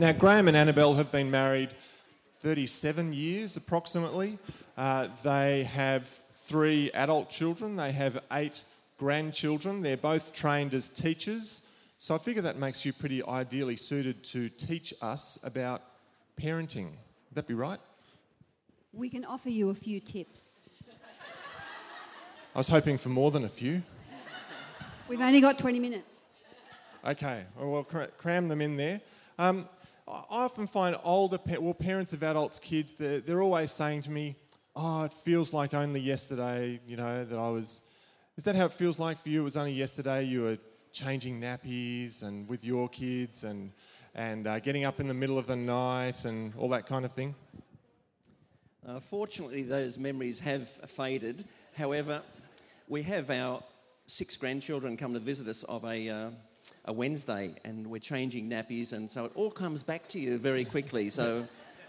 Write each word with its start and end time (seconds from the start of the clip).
Now, 0.00 0.12
Graham 0.12 0.46
and 0.46 0.56
Annabelle 0.56 0.94
have 0.94 1.10
been 1.10 1.28
married 1.28 1.70
37 2.40 3.12
years 3.12 3.56
approximately. 3.56 4.38
Uh, 4.76 5.08
they 5.24 5.64
have 5.64 6.08
three 6.34 6.92
adult 6.92 7.28
children, 7.28 7.74
they 7.74 7.90
have 7.90 8.20
eight 8.30 8.62
grandchildren. 8.96 9.82
They're 9.82 9.96
both 9.96 10.32
trained 10.32 10.72
as 10.72 10.88
teachers. 10.88 11.62
So 11.98 12.14
I 12.14 12.18
figure 12.18 12.42
that 12.42 12.56
makes 12.56 12.84
you 12.84 12.92
pretty 12.92 13.24
ideally 13.24 13.76
suited 13.76 14.22
to 14.24 14.48
teach 14.50 14.94
us 15.02 15.36
about 15.42 15.82
parenting. 16.40 16.90
Would 16.90 17.34
that 17.34 17.48
be 17.48 17.54
right? 17.54 17.80
We 18.92 19.10
can 19.10 19.24
offer 19.24 19.50
you 19.50 19.70
a 19.70 19.74
few 19.74 19.98
tips. 19.98 20.68
I 22.54 22.58
was 22.58 22.68
hoping 22.68 22.98
for 22.98 23.08
more 23.08 23.32
than 23.32 23.44
a 23.44 23.48
few. 23.48 23.82
We've 25.08 25.20
only 25.20 25.40
got 25.40 25.58
20 25.58 25.80
minutes. 25.80 26.26
Okay, 27.04 27.42
well, 27.56 27.70
we'll 27.70 28.06
cram 28.16 28.46
them 28.46 28.60
in 28.60 28.76
there. 28.76 29.00
Um, 29.40 29.68
I 30.10 30.24
often 30.30 30.66
find 30.66 30.96
older, 31.04 31.38
well, 31.60 31.74
parents 31.74 32.12
of 32.12 32.22
adults' 32.22 32.58
kids, 32.58 32.94
they're, 32.94 33.20
they're 33.20 33.42
always 33.42 33.70
saying 33.72 34.02
to 34.02 34.10
me, 34.10 34.36
oh, 34.74 35.04
it 35.04 35.12
feels 35.12 35.52
like 35.52 35.74
only 35.74 36.00
yesterday, 36.00 36.80
you 36.86 36.96
know, 36.96 37.24
that 37.24 37.38
I 37.38 37.50
was. 37.50 37.82
Is 38.36 38.44
that 38.44 38.54
how 38.54 38.66
it 38.66 38.72
feels 38.72 38.98
like 38.98 39.20
for 39.20 39.28
you? 39.28 39.40
It 39.40 39.44
was 39.44 39.56
only 39.56 39.72
yesterday 39.72 40.24
you 40.24 40.42
were 40.42 40.58
changing 40.92 41.40
nappies 41.40 42.22
and 42.22 42.48
with 42.48 42.64
your 42.64 42.88
kids 42.88 43.44
and, 43.44 43.72
and 44.14 44.46
uh, 44.46 44.60
getting 44.60 44.84
up 44.84 45.00
in 45.00 45.08
the 45.08 45.14
middle 45.14 45.38
of 45.38 45.46
the 45.46 45.56
night 45.56 46.24
and 46.24 46.54
all 46.56 46.68
that 46.70 46.86
kind 46.86 47.04
of 47.04 47.12
thing? 47.12 47.34
Uh, 48.86 49.00
fortunately, 49.00 49.62
those 49.62 49.98
memories 49.98 50.38
have 50.38 50.68
faded. 50.68 51.44
However, 51.76 52.22
we 52.88 53.02
have 53.02 53.30
our 53.30 53.62
six 54.06 54.36
grandchildren 54.36 54.96
come 54.96 55.12
to 55.12 55.20
visit 55.20 55.48
us 55.48 55.64
of 55.64 55.84
a, 55.84 56.08
uh, 56.08 56.30
a 56.84 56.92
Wednesday, 56.92 57.54
and 57.64 57.86
we're 57.86 57.98
changing 57.98 58.48
nappies, 58.48 58.92
and 58.92 59.10
so 59.10 59.24
it 59.24 59.32
all 59.34 59.50
comes 59.50 59.82
back 59.82 60.08
to 60.08 60.18
you 60.18 60.38
very 60.38 60.64
quickly. 60.64 61.10
So 61.10 61.46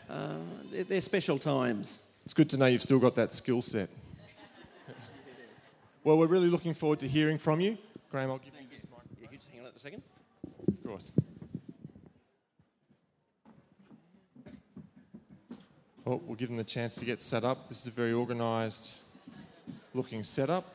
uh, 0.10 0.38
they're, 0.72 0.84
they're 0.84 1.02
special 1.02 1.38
times. 1.38 2.00
It's 2.26 2.34
good 2.34 2.50
to 2.52 2.58
know 2.58 2.66
you've 2.66 2.82
still 2.82 3.00
got 3.00 3.16
that 3.16 3.32
skill 3.32 3.62
set. 3.62 3.90
well, 6.04 6.18
we're 6.18 6.28
really 6.28 6.50
looking 6.50 6.74
forward 6.74 7.00
to 7.00 7.08
hearing 7.08 7.38
from 7.38 7.60
you. 7.60 7.78
Graham, 8.12 8.32
I'll 8.32 8.38
give 8.38 8.54
Thank 8.54 8.72
you 8.72 8.78
this 8.78 8.86
mic. 8.90 9.00
Yeah, 9.22 9.28
you 9.32 9.38
just 9.38 9.50
hang 9.50 9.62
on 9.62 9.72
a 9.76 9.80
second. 9.80 10.04
Of 10.68 10.84
course. 10.84 11.14
Well, 16.06 16.22
we'll 16.26 16.38
give 16.38 16.48
them 16.48 16.58
the 16.58 16.64
chance 16.64 16.96
to 16.96 17.06
get 17.06 17.22
set 17.22 17.44
up. 17.44 17.70
This 17.70 17.82
is 17.82 17.88
a 17.88 17.92
very 17.92 18.14
organised 18.14 18.94
looking 19.94 20.24
setup. 20.24 20.66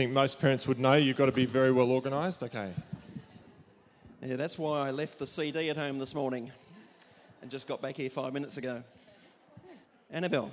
Think 0.00 0.12
most 0.14 0.40
parents 0.40 0.66
would 0.66 0.78
know 0.78 0.94
you've 0.94 1.18
got 1.18 1.26
to 1.26 1.32
be 1.32 1.44
very 1.44 1.70
well 1.70 1.90
organised. 1.90 2.42
Okay. 2.42 2.72
Yeah, 4.24 4.36
that's 4.36 4.58
why 4.58 4.88
I 4.88 4.90
left 4.92 5.18
the 5.18 5.26
CD 5.26 5.68
at 5.68 5.76
home 5.76 5.98
this 5.98 6.14
morning 6.14 6.50
and 7.42 7.50
just 7.50 7.66
got 7.66 7.82
back 7.82 7.98
here 7.98 8.08
five 8.08 8.32
minutes 8.32 8.56
ago. 8.56 8.82
Annabelle. 10.10 10.50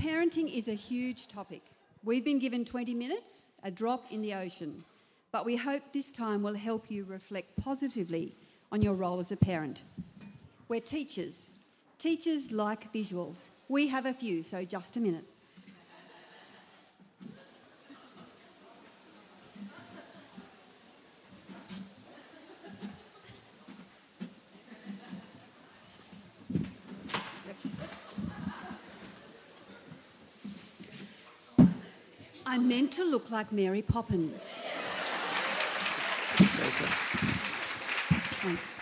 Parenting 0.00 0.50
is 0.50 0.68
a 0.68 0.74
huge 0.74 1.28
topic. 1.28 1.60
We've 2.04 2.24
been 2.24 2.38
given 2.38 2.64
20 2.64 2.94
minutes, 2.94 3.50
a 3.62 3.70
drop 3.70 4.10
in 4.10 4.22
the 4.22 4.32
ocean, 4.32 4.82
but 5.30 5.44
we 5.44 5.56
hope 5.56 5.82
this 5.92 6.10
time 6.10 6.42
will 6.42 6.54
help 6.54 6.90
you 6.90 7.04
reflect 7.04 7.54
positively 7.62 8.32
on 8.72 8.80
your 8.80 8.94
role 8.94 9.20
as 9.20 9.30
a 9.30 9.36
parent. 9.36 9.82
We're 10.68 10.80
teachers. 10.80 11.50
Teachers 11.98 12.50
like 12.50 12.90
visuals. 12.94 13.50
We 13.68 13.88
have 13.88 14.06
a 14.06 14.14
few, 14.14 14.42
so 14.42 14.64
just 14.64 14.96
a 14.96 15.00
minute. 15.00 15.26
I 32.48 32.58
meant 32.58 32.92
to 32.92 33.04
look 33.04 33.32
like 33.32 33.50
Mary 33.50 33.82
Poppins. 33.82 34.56
Thanks. 38.40 38.80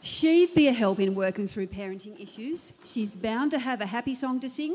She'd 0.00 0.54
be 0.54 0.68
a 0.68 0.72
help 0.72 0.98
in 0.98 1.14
working 1.14 1.46
through 1.46 1.66
parenting 1.66 2.18
issues. 2.18 2.72
She's 2.86 3.14
bound 3.14 3.50
to 3.50 3.58
have 3.58 3.82
a 3.82 3.86
happy 3.86 4.14
song 4.14 4.40
to 4.40 4.48
sing. 4.48 4.74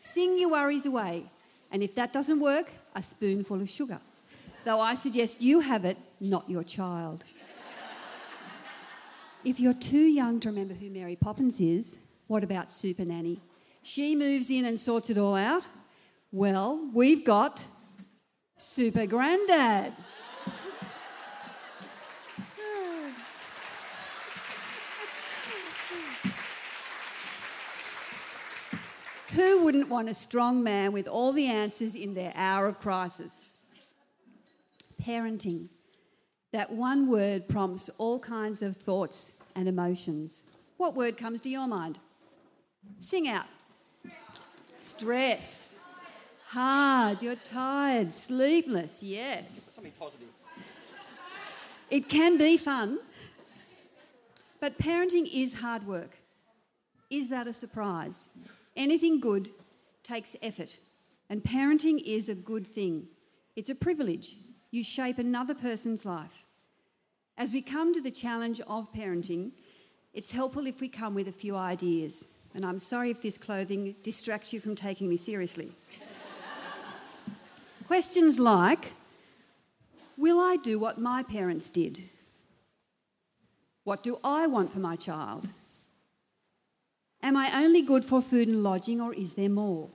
Sing 0.00 0.40
your 0.40 0.50
worries 0.50 0.86
away. 0.86 1.30
And 1.70 1.84
if 1.84 1.94
that 1.94 2.12
doesn't 2.12 2.40
work, 2.40 2.72
a 2.96 3.02
spoonful 3.02 3.62
of 3.62 3.70
sugar. 3.70 4.00
Though 4.64 4.80
I 4.80 4.96
suggest 4.96 5.40
you 5.40 5.60
have 5.60 5.84
it, 5.84 5.96
not 6.20 6.50
your 6.50 6.64
child. 6.64 7.22
if 9.44 9.60
you're 9.60 9.72
too 9.72 10.06
young 10.06 10.40
to 10.40 10.48
remember 10.48 10.74
who 10.74 10.90
Mary 10.90 11.14
Poppins 11.14 11.60
is, 11.60 12.00
what 12.26 12.42
about 12.42 12.72
Super 12.72 13.04
Nanny? 13.04 13.40
She 13.84 14.16
moves 14.16 14.50
in 14.50 14.64
and 14.64 14.80
sorts 14.80 15.10
it 15.10 15.18
all 15.18 15.36
out. 15.36 15.62
Well, 16.34 16.88
we've 16.94 17.26
got 17.26 17.66
Super 18.56 19.04
Grandad. 19.04 19.92
Who 29.32 29.62
wouldn't 29.62 29.90
want 29.90 30.08
a 30.08 30.14
strong 30.14 30.62
man 30.62 30.92
with 30.92 31.06
all 31.06 31.34
the 31.34 31.48
answers 31.48 31.94
in 31.94 32.14
their 32.14 32.32
hour 32.34 32.66
of 32.66 32.80
crisis? 32.80 33.50
Parenting. 35.02 35.68
That 36.52 36.72
one 36.72 37.10
word 37.10 37.46
prompts 37.46 37.90
all 37.98 38.18
kinds 38.18 38.62
of 38.62 38.78
thoughts 38.78 39.34
and 39.54 39.68
emotions. 39.68 40.42
What 40.78 40.94
word 40.94 41.18
comes 41.18 41.42
to 41.42 41.50
your 41.50 41.66
mind? 41.66 41.98
Sing 43.00 43.28
out. 43.28 43.46
Stress 44.78 45.76
hard, 46.52 47.22
you're 47.22 47.34
tired, 47.34 48.12
sleepless, 48.12 49.02
yes. 49.02 49.72
Something 49.74 49.92
positive. 49.98 50.28
It 51.90 52.08
can 52.08 52.36
be 52.36 52.56
fun, 52.56 52.98
but 54.60 54.78
parenting 54.78 55.28
is 55.32 55.54
hard 55.54 55.86
work. 55.86 56.18
Is 57.10 57.30
that 57.30 57.46
a 57.46 57.52
surprise? 57.52 58.30
Anything 58.76 59.18
good 59.18 59.50
takes 60.02 60.36
effort, 60.42 60.78
and 61.30 61.42
parenting 61.42 62.02
is 62.04 62.28
a 62.28 62.34
good 62.34 62.66
thing. 62.66 63.06
It's 63.56 63.70
a 63.70 63.74
privilege. 63.74 64.36
You 64.70 64.84
shape 64.84 65.18
another 65.18 65.54
person's 65.54 66.04
life. 66.04 66.46
As 67.38 67.52
we 67.52 67.62
come 67.62 67.94
to 67.94 68.00
the 68.00 68.10
challenge 68.10 68.60
of 68.66 68.92
parenting, 68.92 69.52
it's 70.12 70.30
helpful 70.30 70.66
if 70.66 70.80
we 70.80 70.88
come 70.88 71.14
with 71.14 71.28
a 71.28 71.32
few 71.32 71.56
ideas. 71.56 72.26
And 72.54 72.66
I'm 72.66 72.78
sorry 72.78 73.10
if 73.10 73.22
this 73.22 73.38
clothing 73.38 73.94
distracts 74.02 74.52
you 74.52 74.60
from 74.60 74.74
taking 74.74 75.08
me 75.08 75.16
seriously. 75.16 75.72
Questions 77.92 78.38
like 78.38 78.94
Will 80.16 80.40
I 80.40 80.56
do 80.56 80.78
what 80.78 80.96
my 80.96 81.22
parents 81.22 81.68
did? 81.68 82.04
What 83.84 84.02
do 84.02 84.18
I 84.24 84.46
want 84.46 84.72
for 84.72 84.78
my 84.78 84.96
child? 84.96 85.50
Am 87.22 87.36
I 87.36 87.50
only 87.62 87.82
good 87.82 88.02
for 88.02 88.22
food 88.22 88.48
and 88.48 88.62
lodging, 88.62 88.98
or 88.98 89.12
is 89.12 89.34
there 89.34 89.50
more? 89.50 89.90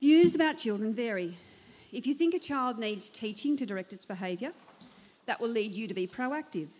Views 0.00 0.34
about 0.34 0.58
children 0.58 0.92
vary. 0.92 1.38
If 1.92 2.04
you 2.04 2.14
think 2.14 2.34
a 2.34 2.40
child 2.40 2.76
needs 2.76 3.08
teaching 3.08 3.56
to 3.56 3.64
direct 3.64 3.92
its 3.92 4.04
behaviour, 4.04 4.50
that 5.26 5.40
will 5.40 5.50
lead 5.50 5.76
you 5.76 5.86
to 5.86 5.94
be 5.94 6.08
proactive, 6.08 6.70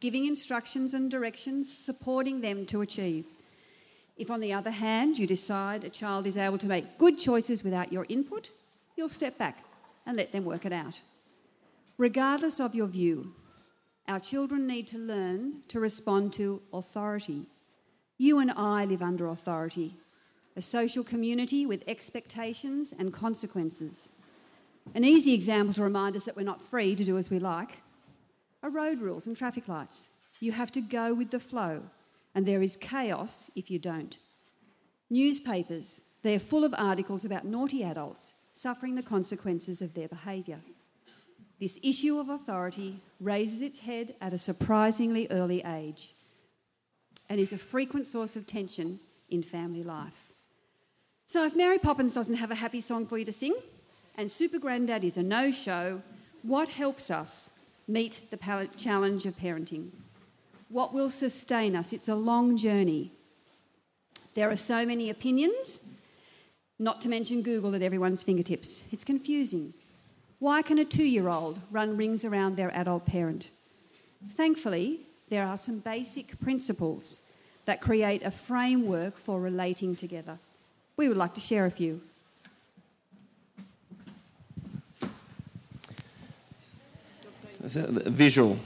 giving 0.00 0.24
instructions 0.24 0.94
and 0.94 1.10
directions, 1.10 1.70
supporting 1.70 2.40
them 2.40 2.64
to 2.64 2.80
achieve. 2.80 3.26
If, 4.18 4.32
on 4.32 4.40
the 4.40 4.52
other 4.52 4.72
hand, 4.72 5.18
you 5.18 5.26
decide 5.28 5.84
a 5.84 5.88
child 5.88 6.26
is 6.26 6.36
able 6.36 6.58
to 6.58 6.66
make 6.66 6.98
good 6.98 7.18
choices 7.18 7.62
without 7.62 7.92
your 7.92 8.04
input, 8.08 8.50
you'll 8.96 9.08
step 9.08 9.38
back 9.38 9.64
and 10.04 10.16
let 10.16 10.32
them 10.32 10.44
work 10.44 10.66
it 10.66 10.72
out. 10.72 11.00
Regardless 11.96 12.58
of 12.58 12.74
your 12.74 12.88
view, 12.88 13.34
our 14.08 14.18
children 14.18 14.66
need 14.66 14.88
to 14.88 14.98
learn 14.98 15.62
to 15.68 15.78
respond 15.78 16.32
to 16.32 16.60
authority. 16.72 17.46
You 18.16 18.40
and 18.40 18.50
I 18.50 18.84
live 18.86 19.02
under 19.02 19.28
authority, 19.28 19.94
a 20.56 20.62
social 20.62 21.04
community 21.04 21.64
with 21.64 21.84
expectations 21.86 22.92
and 22.98 23.12
consequences. 23.12 24.08
An 24.94 25.04
easy 25.04 25.32
example 25.32 25.74
to 25.74 25.82
remind 25.82 26.16
us 26.16 26.24
that 26.24 26.36
we're 26.36 26.42
not 26.42 26.62
free 26.62 26.96
to 26.96 27.04
do 27.04 27.18
as 27.18 27.30
we 27.30 27.38
like 27.38 27.82
are 28.64 28.70
road 28.70 29.00
rules 29.00 29.28
and 29.28 29.36
traffic 29.36 29.68
lights. 29.68 30.08
You 30.40 30.52
have 30.52 30.72
to 30.72 30.80
go 30.80 31.14
with 31.14 31.30
the 31.30 31.38
flow 31.38 31.82
and 32.34 32.46
there 32.46 32.62
is 32.62 32.76
chaos 32.76 33.50
if 33.54 33.70
you 33.70 33.78
don't. 33.78 34.18
Newspapers, 35.10 36.02
they're 36.22 36.38
full 36.38 36.64
of 36.64 36.74
articles 36.76 37.24
about 37.24 37.44
naughty 37.44 37.82
adults 37.82 38.34
suffering 38.52 38.94
the 38.94 39.02
consequences 39.02 39.80
of 39.80 39.94
their 39.94 40.08
behaviour. 40.08 40.60
This 41.60 41.78
issue 41.82 42.18
of 42.18 42.28
authority 42.28 43.00
raises 43.20 43.62
its 43.62 43.80
head 43.80 44.14
at 44.20 44.32
a 44.32 44.38
surprisingly 44.38 45.26
early 45.30 45.62
age 45.64 46.14
and 47.28 47.38
is 47.38 47.52
a 47.52 47.58
frequent 47.58 48.06
source 48.06 48.36
of 48.36 48.46
tension 48.46 49.00
in 49.30 49.42
family 49.42 49.82
life. 49.82 50.32
So, 51.26 51.44
if 51.44 51.54
Mary 51.54 51.78
Poppins 51.78 52.14
doesn't 52.14 52.36
have 52.36 52.50
a 52.50 52.56
happy 52.56 52.80
song 52.80 53.06
for 53.06 53.18
you 53.18 53.24
to 53.24 53.32
sing 53.32 53.54
and 54.16 54.30
Super 54.30 54.58
Grandad 54.58 55.04
is 55.04 55.16
a 55.16 55.22
no 55.22 55.50
show, 55.50 56.02
What 56.42 56.68
helps 56.68 57.10
us 57.10 57.50
meet 57.86 58.20
the 58.30 58.68
challenge 58.76 59.26
of 59.26 59.36
parenting? 59.36 59.90
What 60.68 60.92
will 60.92 61.10
sustain 61.10 61.74
us? 61.74 61.92
It's 61.92 62.08
a 62.08 62.14
long 62.14 62.56
journey. 62.56 63.12
There 64.34 64.50
are 64.50 64.56
so 64.56 64.84
many 64.84 65.10
opinions, 65.10 65.80
not 66.78 67.00
to 67.00 67.08
mention 67.08 67.42
Google 67.42 67.74
at 67.74 67.82
everyone's 67.82 68.22
fingertips. 68.22 68.82
It's 68.92 69.04
confusing. 69.04 69.72
Why 70.38 70.62
can 70.62 70.78
a 70.78 70.84
two 70.84 71.04
year 71.04 71.28
old 71.28 71.58
run 71.70 71.96
rings 71.96 72.24
around 72.24 72.56
their 72.56 72.74
adult 72.76 73.06
parent? 73.06 73.50
Thankfully, 74.36 75.00
there 75.28 75.46
are 75.46 75.56
some 75.56 75.78
basic 75.78 76.38
principles 76.40 77.22
that 77.64 77.80
create 77.80 78.22
a 78.22 78.30
framework 78.30 79.18
for 79.18 79.40
relating 79.40 79.96
together. 79.96 80.38
We 80.96 81.08
would 81.08 81.16
like 81.16 81.34
to 81.34 81.40
share 81.40 81.66
a 81.66 81.70
few. 81.70 82.00
Visual. 87.60 88.58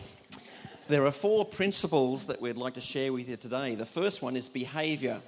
There 0.93 1.07
are 1.07 1.11
four 1.11 1.47
principles 1.47 2.27
that 2.27 2.43
we'd 2.43 2.59
like 2.59 2.75
to 2.75 2.83
share 2.83 3.15
with 3.15 3.27
you 3.27 3.37
today. 3.37 3.75
The 3.75 3.87
first 3.87 4.21
one 4.21 4.37
is 4.37 4.51
behaviour. 4.51 5.23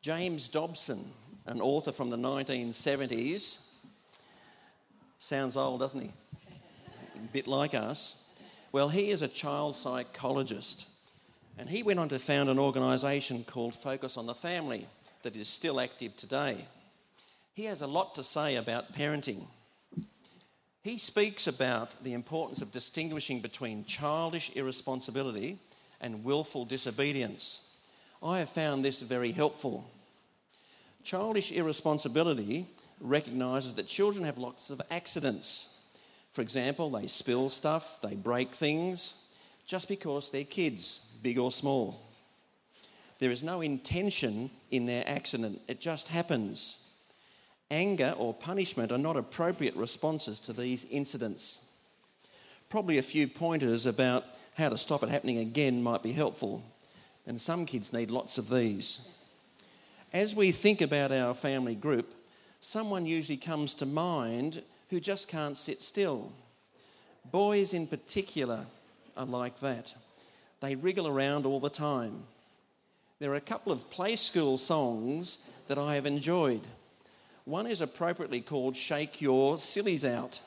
James 0.00 0.48
Dobson, 0.48 1.04
an 1.44 1.60
author 1.60 1.92
from 1.92 2.08
the 2.08 2.16
1970s, 2.16 3.58
sounds 5.18 5.54
old, 5.54 5.80
doesn't 5.80 6.00
he? 6.00 6.10
A 7.16 7.18
bit 7.30 7.46
like 7.46 7.74
us. 7.74 8.16
Well, 8.72 8.88
he 8.88 9.10
is 9.10 9.20
a 9.20 9.28
child 9.28 9.76
psychologist, 9.76 10.86
and 11.58 11.68
he 11.68 11.82
went 11.82 12.00
on 12.00 12.08
to 12.08 12.18
found 12.18 12.48
an 12.48 12.58
organisation 12.58 13.44
called 13.44 13.74
Focus 13.74 14.16
on 14.16 14.24
the 14.24 14.34
Family 14.34 14.86
that 15.24 15.36
is 15.36 15.46
still 15.46 15.78
active 15.78 16.16
today. 16.16 16.56
He 17.52 17.64
has 17.66 17.82
a 17.82 17.86
lot 17.86 18.14
to 18.14 18.22
say 18.22 18.56
about 18.56 18.94
parenting. 18.94 19.42
He 20.88 20.96
speaks 20.96 21.46
about 21.46 22.02
the 22.02 22.14
importance 22.14 22.62
of 22.62 22.72
distinguishing 22.72 23.40
between 23.40 23.84
childish 23.84 24.50
irresponsibility 24.54 25.58
and 26.00 26.24
willful 26.24 26.64
disobedience. 26.64 27.60
I 28.22 28.38
have 28.38 28.48
found 28.48 28.82
this 28.82 29.02
very 29.02 29.32
helpful. 29.32 29.84
Childish 31.04 31.52
irresponsibility 31.52 32.66
recognises 33.02 33.74
that 33.74 33.86
children 33.86 34.24
have 34.24 34.38
lots 34.38 34.70
of 34.70 34.80
accidents. 34.90 35.68
For 36.32 36.40
example, 36.40 36.88
they 36.88 37.06
spill 37.06 37.50
stuff, 37.50 38.00
they 38.00 38.14
break 38.14 38.54
things, 38.54 39.12
just 39.66 39.88
because 39.88 40.30
they're 40.30 40.44
kids, 40.44 41.00
big 41.22 41.38
or 41.38 41.52
small. 41.52 42.00
There 43.18 43.30
is 43.30 43.42
no 43.42 43.60
intention 43.60 44.50
in 44.70 44.86
their 44.86 45.04
accident, 45.06 45.60
it 45.68 45.82
just 45.82 46.08
happens. 46.08 46.78
Anger 47.70 48.14
or 48.16 48.32
punishment 48.32 48.92
are 48.92 48.98
not 48.98 49.16
appropriate 49.16 49.76
responses 49.76 50.40
to 50.40 50.52
these 50.52 50.86
incidents. 50.90 51.58
Probably 52.70 52.98
a 52.98 53.02
few 53.02 53.28
pointers 53.28 53.84
about 53.84 54.24
how 54.54 54.68
to 54.68 54.78
stop 54.78 55.02
it 55.02 55.08
happening 55.08 55.38
again 55.38 55.82
might 55.82 56.02
be 56.02 56.12
helpful, 56.12 56.62
and 57.26 57.40
some 57.40 57.66
kids 57.66 57.92
need 57.92 58.10
lots 58.10 58.38
of 58.38 58.48
these. 58.48 59.00
As 60.12 60.34
we 60.34 60.50
think 60.52 60.80
about 60.80 61.12
our 61.12 61.34
family 61.34 61.74
group, 61.74 62.14
someone 62.60 63.04
usually 63.04 63.36
comes 63.36 63.74
to 63.74 63.86
mind 63.86 64.62
who 64.88 65.00
just 65.00 65.28
can't 65.28 65.56
sit 65.56 65.82
still. 65.82 66.32
Boys, 67.30 67.74
in 67.74 67.86
particular, 67.86 68.64
are 69.16 69.26
like 69.26 69.60
that. 69.60 69.94
They 70.60 70.74
wriggle 70.74 71.06
around 71.06 71.44
all 71.44 71.60
the 71.60 71.68
time. 71.68 72.22
There 73.18 73.30
are 73.32 73.36
a 73.36 73.40
couple 73.40 73.72
of 73.72 73.90
play 73.90 74.16
school 74.16 74.56
songs 74.56 75.38
that 75.66 75.78
I 75.78 75.94
have 75.96 76.06
enjoyed. 76.06 76.62
One 77.48 77.66
is 77.66 77.80
appropriately 77.80 78.42
called 78.42 78.76
Shake 78.76 79.22
Your 79.22 79.56
Sillies 79.56 80.04
Out. 80.04 80.40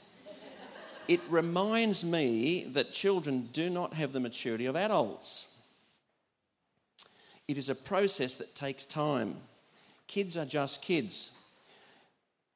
It 1.07 1.19
reminds 1.29 2.03
me 2.03 2.65
that 2.73 2.93
children 2.93 3.49
do 3.53 3.71
not 3.71 3.95
have 3.95 4.13
the 4.13 4.19
maturity 4.19 4.67
of 4.67 4.75
adults. 4.75 5.47
It 7.47 7.57
is 7.57 7.69
a 7.69 7.75
process 7.75 8.35
that 8.35 8.53
takes 8.53 8.85
time. 8.85 9.37
Kids 10.05 10.37
are 10.37 10.45
just 10.45 10.83
kids. 10.83 11.31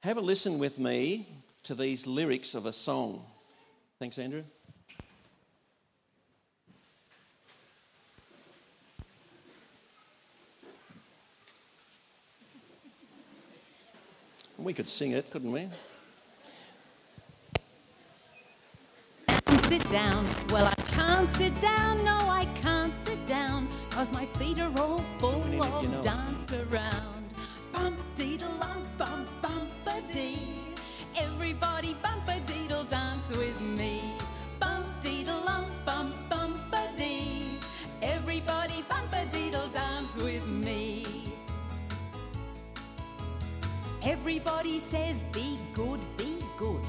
Have 0.03 0.17
a 0.17 0.21
listen 0.21 0.59
with 0.59 0.77
me 0.77 1.27
to 1.63 1.73
these 1.73 2.05
lyrics 2.05 2.53
of 2.53 2.67
a 2.67 2.73
song. 2.73 3.25
Thanks, 3.97 4.19
Andrew. 4.19 4.43
We 14.65 14.73
could 14.73 14.89
sing 14.89 15.11
it, 15.11 15.29
couldn't 15.29 15.51
we? 15.51 15.67
Sit 19.69 19.87
down. 19.91 20.25
Well, 20.49 20.65
I 20.65 20.73
can't 20.91 21.29
sit 21.29 21.61
down. 21.61 22.03
No, 22.03 22.17
I 22.17 22.47
can't 22.63 22.91
sit 22.95 23.23
down. 23.27 23.67
Cause 23.91 24.11
my 24.11 24.25
feet 24.25 24.57
are 24.59 24.73
all 24.79 25.01
full 25.19 25.43
if 25.53 25.61
of 25.61 25.83
you 25.83 25.89
know. 25.89 26.01
dance 26.01 26.51
around. 26.51 27.29
Bump 27.73 27.95
deedle 28.15 28.59
lump 28.59 28.97
bump 28.97 29.29
bump 29.39 29.69
a 29.85 30.01
dee. 30.11 30.39
Everybody 31.15 31.95
bump 32.01 32.27
a 32.27 32.39
deedle 32.51 32.89
dance 32.89 33.29
with 33.37 33.61
me. 33.61 33.74
Everybody 44.25 44.79
says 44.79 45.23
be 45.31 45.59
good, 45.71 45.99
be 46.17 46.39
good. 46.57 46.81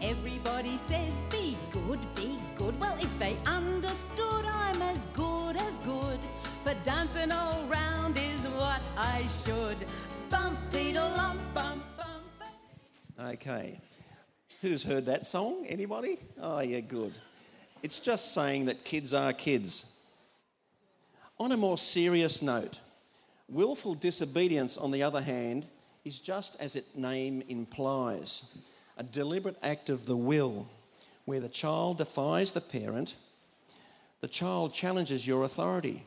Everybody 0.00 0.78
says 0.78 1.12
be 1.28 1.54
good, 1.70 1.98
be 2.14 2.38
good. 2.56 2.80
Well, 2.80 2.96
if 2.98 3.18
they 3.18 3.36
understood, 3.44 4.46
I'm 4.46 4.80
as 4.80 5.04
good 5.12 5.58
as 5.58 5.78
good. 5.80 6.18
For 6.64 6.72
dancing 6.82 7.32
all 7.32 7.62
round 7.66 8.16
is 8.16 8.48
what 8.56 8.80
I 8.96 9.26
should. 9.44 9.76
Bump 10.30 10.58
deedle 10.70 11.14
lump 11.18 11.40
bump 11.52 11.84
bump. 11.98 13.30
Okay. 13.34 13.78
Who's 14.62 14.82
heard 14.82 15.04
that 15.04 15.26
song? 15.26 15.66
Anybody? 15.68 16.16
Oh, 16.40 16.60
yeah, 16.60 16.80
good. 16.80 17.12
It's 17.82 17.98
just 17.98 18.32
saying 18.32 18.64
that 18.64 18.84
kids 18.84 19.12
are 19.12 19.34
kids. 19.34 19.84
On 21.38 21.52
a 21.52 21.58
more 21.58 21.76
serious 21.76 22.40
note, 22.40 22.80
willful 23.50 23.92
disobedience, 23.92 24.78
on 24.78 24.90
the 24.92 25.02
other 25.02 25.20
hand, 25.20 25.66
is 26.04 26.20
just 26.20 26.56
as 26.58 26.76
its 26.76 26.96
name 26.96 27.42
implies 27.48 28.44
a 28.96 29.02
deliberate 29.02 29.56
act 29.62 29.88
of 29.88 30.06
the 30.06 30.16
will 30.16 30.66
where 31.24 31.40
the 31.40 31.48
child 31.48 31.98
defies 31.98 32.52
the 32.52 32.60
parent, 32.60 33.14
the 34.20 34.28
child 34.28 34.74
challenges 34.74 35.26
your 35.26 35.44
authority. 35.44 36.04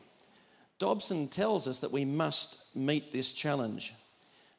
Dobson 0.78 1.28
tells 1.28 1.66
us 1.66 1.78
that 1.78 1.92
we 1.92 2.04
must 2.04 2.58
meet 2.74 3.12
this 3.12 3.32
challenge, 3.32 3.94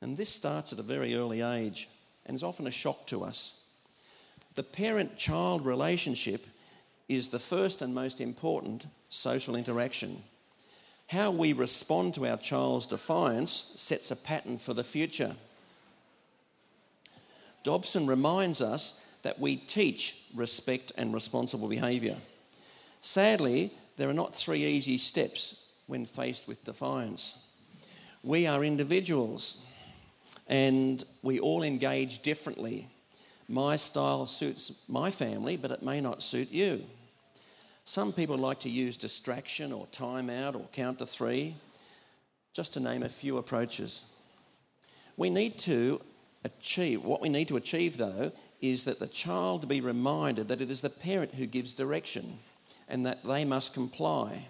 and 0.02 0.18
this 0.18 0.30
starts 0.30 0.74
at 0.74 0.80
a 0.80 0.84
very 0.84 1.16
early 1.16 1.42
age 1.42 1.90
and 2.26 2.36
is 2.36 2.44
often 2.44 2.68
a 2.68 2.72
shock 2.72 3.06
to 3.08 3.24
us. 3.24 3.54
The 4.56 4.64
parent 4.64 5.18
child 5.18 5.66
relationship 5.66 6.48
is 7.08 7.28
the 7.28 7.40
first 7.40 7.82
and 7.82 7.94
most 7.94 8.20
important 8.20 8.88
social 9.10 9.56
interaction. 9.56 10.24
How 11.08 11.32
we 11.32 11.54
respond 11.54 12.16
to 12.16 12.26
our 12.26 12.38
child's 12.38 12.88
defiance 12.88 13.72
sets 13.76 14.12
a 14.12 14.16
pattern 14.16 14.58
for 14.58 14.74
the 14.74 14.84
future. 14.84 15.36
Dobson 17.64 18.08
reminds 18.08 18.62
us 18.62 19.00
that 19.22 19.40
we 19.40 19.56
teach 19.56 20.24
respect 20.36 20.92
and 20.98 21.14
responsible 21.14 21.68
behaviour. 21.68 22.18
Sadly, 23.02 23.72
there 23.98 24.10
are 24.10 24.14
not 24.14 24.36
three 24.36 24.64
easy 24.64 24.98
steps 24.98 25.56
when 25.88 26.06
faced 26.06 26.48
with 26.48 26.64
defiance. 26.64 27.36
We 28.24 28.48
are 28.48 28.64
individuals 28.64 29.58
and 30.48 31.04
we 31.22 31.40
all 31.40 31.64
engage 31.64 32.22
differently. 32.22 32.88
My 33.48 33.76
style 33.76 34.26
suits 34.26 34.72
my 34.88 35.12
family, 35.12 35.58
but 35.58 35.72
it 35.72 35.84
may 35.84 36.02
not 36.02 36.24
suit 36.24 36.52
you. 36.52 36.84
Some 37.86 38.12
people 38.12 38.38
like 38.38 38.60
to 38.62 38.70
use 38.70 38.98
distraction 38.98 39.72
or 39.72 39.86
time 39.88 40.30
out 40.30 40.56
or 40.56 40.68
count 40.72 41.00
to 41.00 41.06
three, 41.06 41.56
just 42.52 42.74
to 42.74 42.80
name 42.80 43.04
a 43.04 43.10
few 43.10 43.38
approaches. 43.38 44.02
We 45.18 45.30
need 45.30 45.60
to 45.60 46.02
achieve, 46.44 47.04
what 47.04 47.22
we 47.22 47.30
need 47.30 47.48
to 47.50 47.58
achieve 47.58 47.98
though, 47.98 48.32
is 48.60 48.86
that 48.86 49.00
the 49.00 49.08
child 49.08 49.68
be 49.68 49.82
reminded 49.82 50.48
that 50.48 50.62
it 50.62 50.72
is 50.72 50.82
the 50.82 50.90
parent 50.90 51.36
who 51.36 51.46
gives 51.46 51.74
direction 51.74 52.40
and 52.88 53.06
that 53.06 53.24
they 53.24 53.46
must 53.46 53.74
comply. 53.74 54.48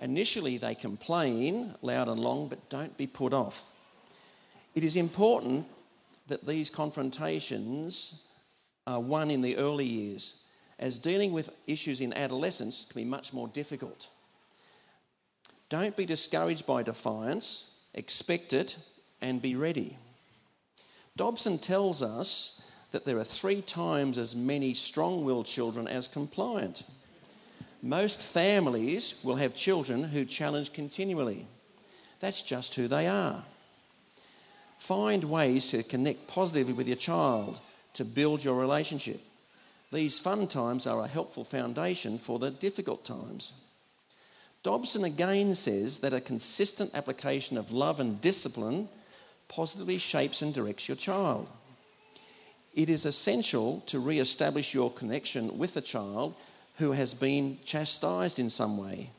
Initially, 0.00 0.56
they 0.56 0.74
complain 0.74 1.74
loud 1.82 2.08
and 2.08 2.18
long, 2.18 2.48
but 2.48 2.70
don't 2.70 2.96
be 2.96 3.06
put 3.06 3.34
off. 3.34 3.74
It 4.74 4.84
is 4.84 4.96
important 4.96 5.66
that 6.28 6.46
these 6.46 6.70
confrontations 6.70 8.14
are 8.86 9.00
won 9.00 9.30
in 9.30 9.42
the 9.42 9.58
early 9.58 9.84
years, 9.84 10.39
as 10.80 10.98
dealing 10.98 11.32
with 11.32 11.50
issues 11.66 12.00
in 12.00 12.12
adolescence 12.14 12.86
can 12.90 13.02
be 13.02 13.08
much 13.08 13.32
more 13.32 13.46
difficult. 13.48 14.08
Don't 15.68 15.96
be 15.96 16.06
discouraged 16.06 16.66
by 16.66 16.82
defiance, 16.82 17.70
expect 17.94 18.52
it, 18.52 18.76
and 19.20 19.40
be 19.40 19.54
ready. 19.54 19.96
Dobson 21.16 21.58
tells 21.58 22.02
us 22.02 22.62
that 22.92 23.04
there 23.04 23.18
are 23.18 23.24
three 23.24 23.60
times 23.60 24.18
as 24.18 24.34
many 24.34 24.74
strong 24.74 25.24
willed 25.24 25.46
children 25.46 25.86
as 25.86 26.08
compliant. 26.08 26.82
Most 27.82 28.22
families 28.22 29.14
will 29.22 29.36
have 29.36 29.54
children 29.54 30.02
who 30.02 30.24
challenge 30.24 30.72
continually. 30.72 31.46
That's 32.20 32.42
just 32.42 32.74
who 32.74 32.88
they 32.88 33.06
are. 33.06 33.44
Find 34.78 35.24
ways 35.24 35.66
to 35.68 35.82
connect 35.82 36.26
positively 36.26 36.72
with 36.72 36.88
your 36.88 36.96
child 36.96 37.60
to 37.94 38.04
build 38.04 38.42
your 38.42 38.58
relationship. 38.58 39.20
These 39.92 40.18
fun 40.18 40.46
times 40.46 40.86
are 40.86 41.02
a 41.02 41.08
helpful 41.08 41.44
foundation 41.44 42.16
for 42.16 42.38
the 42.38 42.50
difficult 42.50 43.04
times. 43.04 43.52
Dobson 44.62 45.04
again 45.04 45.54
says 45.54 46.00
that 46.00 46.14
a 46.14 46.20
consistent 46.20 46.94
application 46.94 47.56
of 47.56 47.72
love 47.72 47.98
and 47.98 48.20
discipline 48.20 48.88
positively 49.48 49.98
shapes 49.98 50.42
and 50.42 50.54
directs 50.54 50.86
your 50.86 50.96
child. 50.96 51.48
It 52.74 52.88
is 52.88 53.04
essential 53.04 53.82
to 53.86 53.98
re 53.98 54.18
establish 54.20 54.74
your 54.74 54.92
connection 54.92 55.58
with 55.58 55.76
a 55.76 55.80
child 55.80 56.34
who 56.76 56.92
has 56.92 57.14
been 57.14 57.58
chastised 57.64 58.38
in 58.38 58.48
some 58.48 58.78
way. 58.78 59.10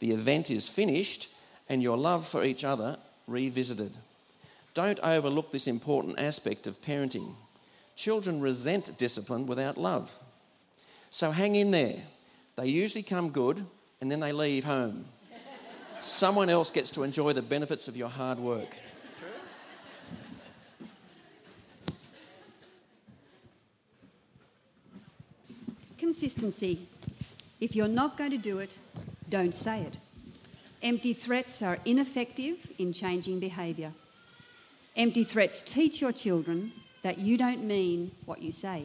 The 0.00 0.10
event 0.10 0.50
is 0.50 0.68
finished 0.68 1.28
and 1.68 1.82
your 1.82 1.96
love 1.96 2.26
for 2.26 2.44
each 2.44 2.64
other 2.64 2.98
revisited. 3.26 3.92
Don't 4.74 5.00
overlook 5.00 5.50
this 5.50 5.66
important 5.66 6.20
aspect 6.20 6.66
of 6.66 6.80
parenting. 6.82 7.34
Children 7.98 8.40
resent 8.40 8.96
discipline 8.96 9.46
without 9.46 9.76
love. 9.76 10.20
So 11.10 11.32
hang 11.32 11.56
in 11.56 11.72
there. 11.72 11.96
They 12.54 12.68
usually 12.68 13.02
come 13.02 13.30
good 13.30 13.66
and 14.00 14.08
then 14.08 14.20
they 14.20 14.30
leave 14.30 14.62
home. 14.62 15.04
Someone 16.00 16.48
else 16.48 16.70
gets 16.70 16.92
to 16.92 17.02
enjoy 17.02 17.32
the 17.32 17.42
benefits 17.42 17.88
of 17.88 17.96
your 17.96 18.08
hard 18.08 18.38
work. 18.38 18.76
Consistency. 25.98 26.86
If 27.60 27.74
you're 27.74 27.88
not 27.88 28.16
going 28.16 28.30
to 28.30 28.38
do 28.38 28.60
it, 28.60 28.78
don't 29.28 29.56
say 29.56 29.80
it. 29.80 29.98
Empty 30.84 31.14
threats 31.14 31.62
are 31.62 31.80
ineffective 31.84 32.70
in 32.78 32.92
changing 32.92 33.40
behaviour. 33.40 33.92
Empty 34.94 35.24
threats 35.24 35.60
teach 35.62 36.00
your 36.00 36.12
children 36.12 36.70
that 37.08 37.18
you 37.18 37.38
don't 37.38 37.64
mean 37.64 38.10
what 38.26 38.42
you 38.42 38.52
say. 38.52 38.84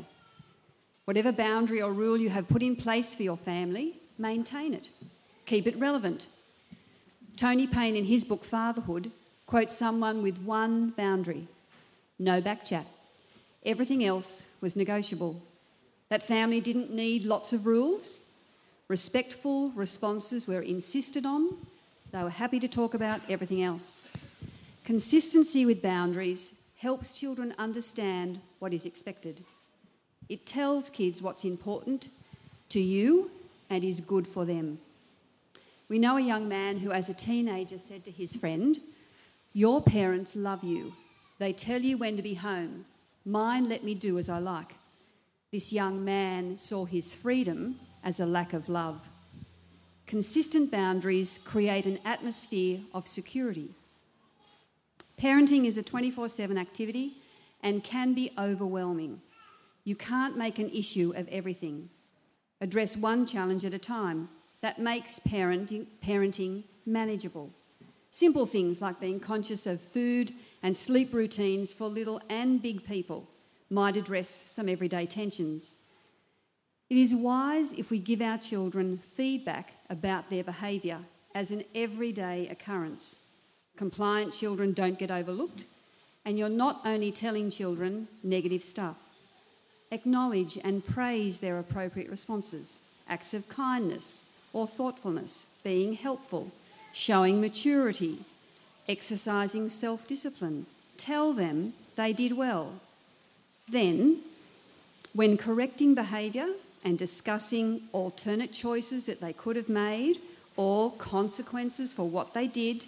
Whatever 1.03 1.33
boundary 1.33 1.81
or 1.81 1.91
rule 1.91 2.15
you 2.15 2.29
have 2.29 2.47
put 2.47 2.63
in 2.63 2.73
place 2.73 3.13
for 3.13 3.21
your 3.21 3.35
family, 3.35 3.99
maintain 4.17 4.73
it. 4.73 4.87
Keep 5.45 5.67
it 5.67 5.77
relevant. 5.77 6.27
Tony 7.35 7.67
Payne, 7.67 7.97
in 7.97 8.05
his 8.05 8.23
book 8.23 8.45
Fatherhood, 8.45 9.11
quotes 9.45 9.75
someone 9.75 10.23
with 10.23 10.37
one 10.37 10.91
boundary 10.91 11.49
no 12.17 12.39
back 12.39 12.63
chat. 12.63 12.85
Everything 13.65 14.05
else 14.05 14.43
was 14.61 14.77
negotiable. 14.77 15.41
That 16.07 16.23
family 16.23 16.61
didn't 16.61 16.93
need 16.93 17.25
lots 17.25 17.51
of 17.51 17.65
rules. 17.65 18.21
Respectful 18.87 19.71
responses 19.71 20.47
were 20.47 20.61
insisted 20.61 21.25
on. 21.25 21.57
They 22.13 22.23
were 22.23 22.29
happy 22.29 22.61
to 22.61 22.69
talk 22.69 22.93
about 22.93 23.19
everything 23.29 23.61
else. 23.61 24.07
Consistency 24.85 25.65
with 25.65 25.81
boundaries 25.81 26.53
helps 26.83 27.17
children 27.17 27.55
understand 27.57 28.41
what 28.59 28.73
is 28.73 28.85
expected. 28.85 29.41
It 30.27 30.45
tells 30.45 30.89
kids 30.89 31.21
what's 31.21 31.45
important 31.45 32.09
to 32.67 32.81
you 32.81 33.31
and 33.69 33.85
is 33.85 34.01
good 34.01 34.27
for 34.27 34.43
them. 34.43 34.79
We 35.87 35.97
know 35.97 36.17
a 36.17 36.21
young 36.21 36.49
man 36.49 36.79
who, 36.79 36.91
as 36.91 37.07
a 37.07 37.13
teenager, 37.13 37.77
said 37.77 38.03
to 38.03 38.11
his 38.11 38.35
friend, 38.35 38.81
Your 39.53 39.81
parents 39.81 40.35
love 40.35 40.61
you. 40.61 40.91
They 41.39 41.53
tell 41.53 41.81
you 41.81 41.97
when 41.97 42.17
to 42.17 42.21
be 42.21 42.33
home. 42.33 42.83
Mine 43.23 43.69
let 43.69 43.85
me 43.85 43.95
do 43.95 44.17
as 44.17 44.27
I 44.27 44.39
like. 44.39 44.75
This 45.53 45.71
young 45.71 46.03
man 46.03 46.57
saw 46.57 46.83
his 46.83 47.13
freedom 47.13 47.79
as 48.03 48.19
a 48.19 48.25
lack 48.25 48.51
of 48.51 48.67
love. 48.67 48.99
Consistent 50.05 50.69
boundaries 50.69 51.39
create 51.45 51.85
an 51.85 51.99
atmosphere 52.03 52.79
of 52.93 53.07
security. 53.07 53.69
Parenting 55.19 55.65
is 55.65 55.77
a 55.77 55.83
24 55.83 56.29
7 56.29 56.57
activity 56.57 57.21
and 57.61 57.83
can 57.83 58.13
be 58.13 58.31
overwhelming. 58.37 59.21
You 59.83 59.95
can't 59.95 60.37
make 60.37 60.59
an 60.59 60.69
issue 60.69 61.13
of 61.15 61.27
everything. 61.29 61.89
Address 62.61 62.95
one 62.95 63.25
challenge 63.25 63.65
at 63.65 63.73
a 63.73 63.79
time. 63.79 64.29
That 64.61 64.79
makes 64.79 65.19
parenting, 65.19 65.87
parenting 66.01 66.63
manageable. 66.85 67.51
Simple 68.11 68.45
things 68.45 68.81
like 68.81 68.99
being 68.99 69.19
conscious 69.19 69.65
of 69.65 69.81
food 69.81 70.33
and 70.61 70.77
sleep 70.77 71.13
routines 71.13 71.73
for 71.73 71.87
little 71.87 72.21
and 72.29 72.61
big 72.61 72.85
people 72.85 73.27
might 73.69 73.97
address 73.97 74.29
some 74.29 74.69
everyday 74.69 75.05
tensions. 75.05 75.75
It 76.89 76.97
is 76.97 77.15
wise 77.15 77.73
if 77.73 77.89
we 77.89 77.97
give 77.97 78.21
our 78.21 78.37
children 78.37 79.01
feedback 79.15 79.73
about 79.89 80.29
their 80.29 80.43
behaviour 80.43 80.99
as 81.33 81.49
an 81.49 81.63
everyday 81.73 82.47
occurrence. 82.49 83.17
Compliant 83.75 84.33
children 84.33 84.73
don't 84.73 84.99
get 84.99 85.09
overlooked, 85.09 85.65
and 86.25 86.37
you're 86.37 86.49
not 86.49 86.81
only 86.85 87.11
telling 87.11 87.49
children 87.49 88.07
negative 88.23 88.61
stuff. 88.61 88.97
Acknowledge 89.91 90.57
and 90.63 90.85
praise 90.85 91.39
their 91.39 91.59
appropriate 91.59 92.09
responses, 92.09 92.79
acts 93.07 93.33
of 93.33 93.49
kindness 93.49 94.23
or 94.53 94.67
thoughtfulness, 94.67 95.47
being 95.63 95.93
helpful, 95.93 96.51
showing 96.93 97.41
maturity, 97.41 98.19
exercising 98.87 99.69
self 99.69 100.07
discipline. 100.07 100.65
Tell 100.97 101.33
them 101.33 101.73
they 101.95 102.13
did 102.13 102.37
well. 102.37 102.73
Then, 103.67 104.19
when 105.13 105.37
correcting 105.37 105.95
behaviour 105.95 106.47
and 106.83 106.97
discussing 106.97 107.83
alternate 107.91 108.51
choices 108.51 109.05
that 109.05 109.21
they 109.21 109.33
could 109.33 109.55
have 109.55 109.69
made 109.69 110.19
or 110.55 110.91
consequences 110.93 111.93
for 111.93 112.07
what 112.07 112.33
they 112.33 112.47
did, 112.47 112.85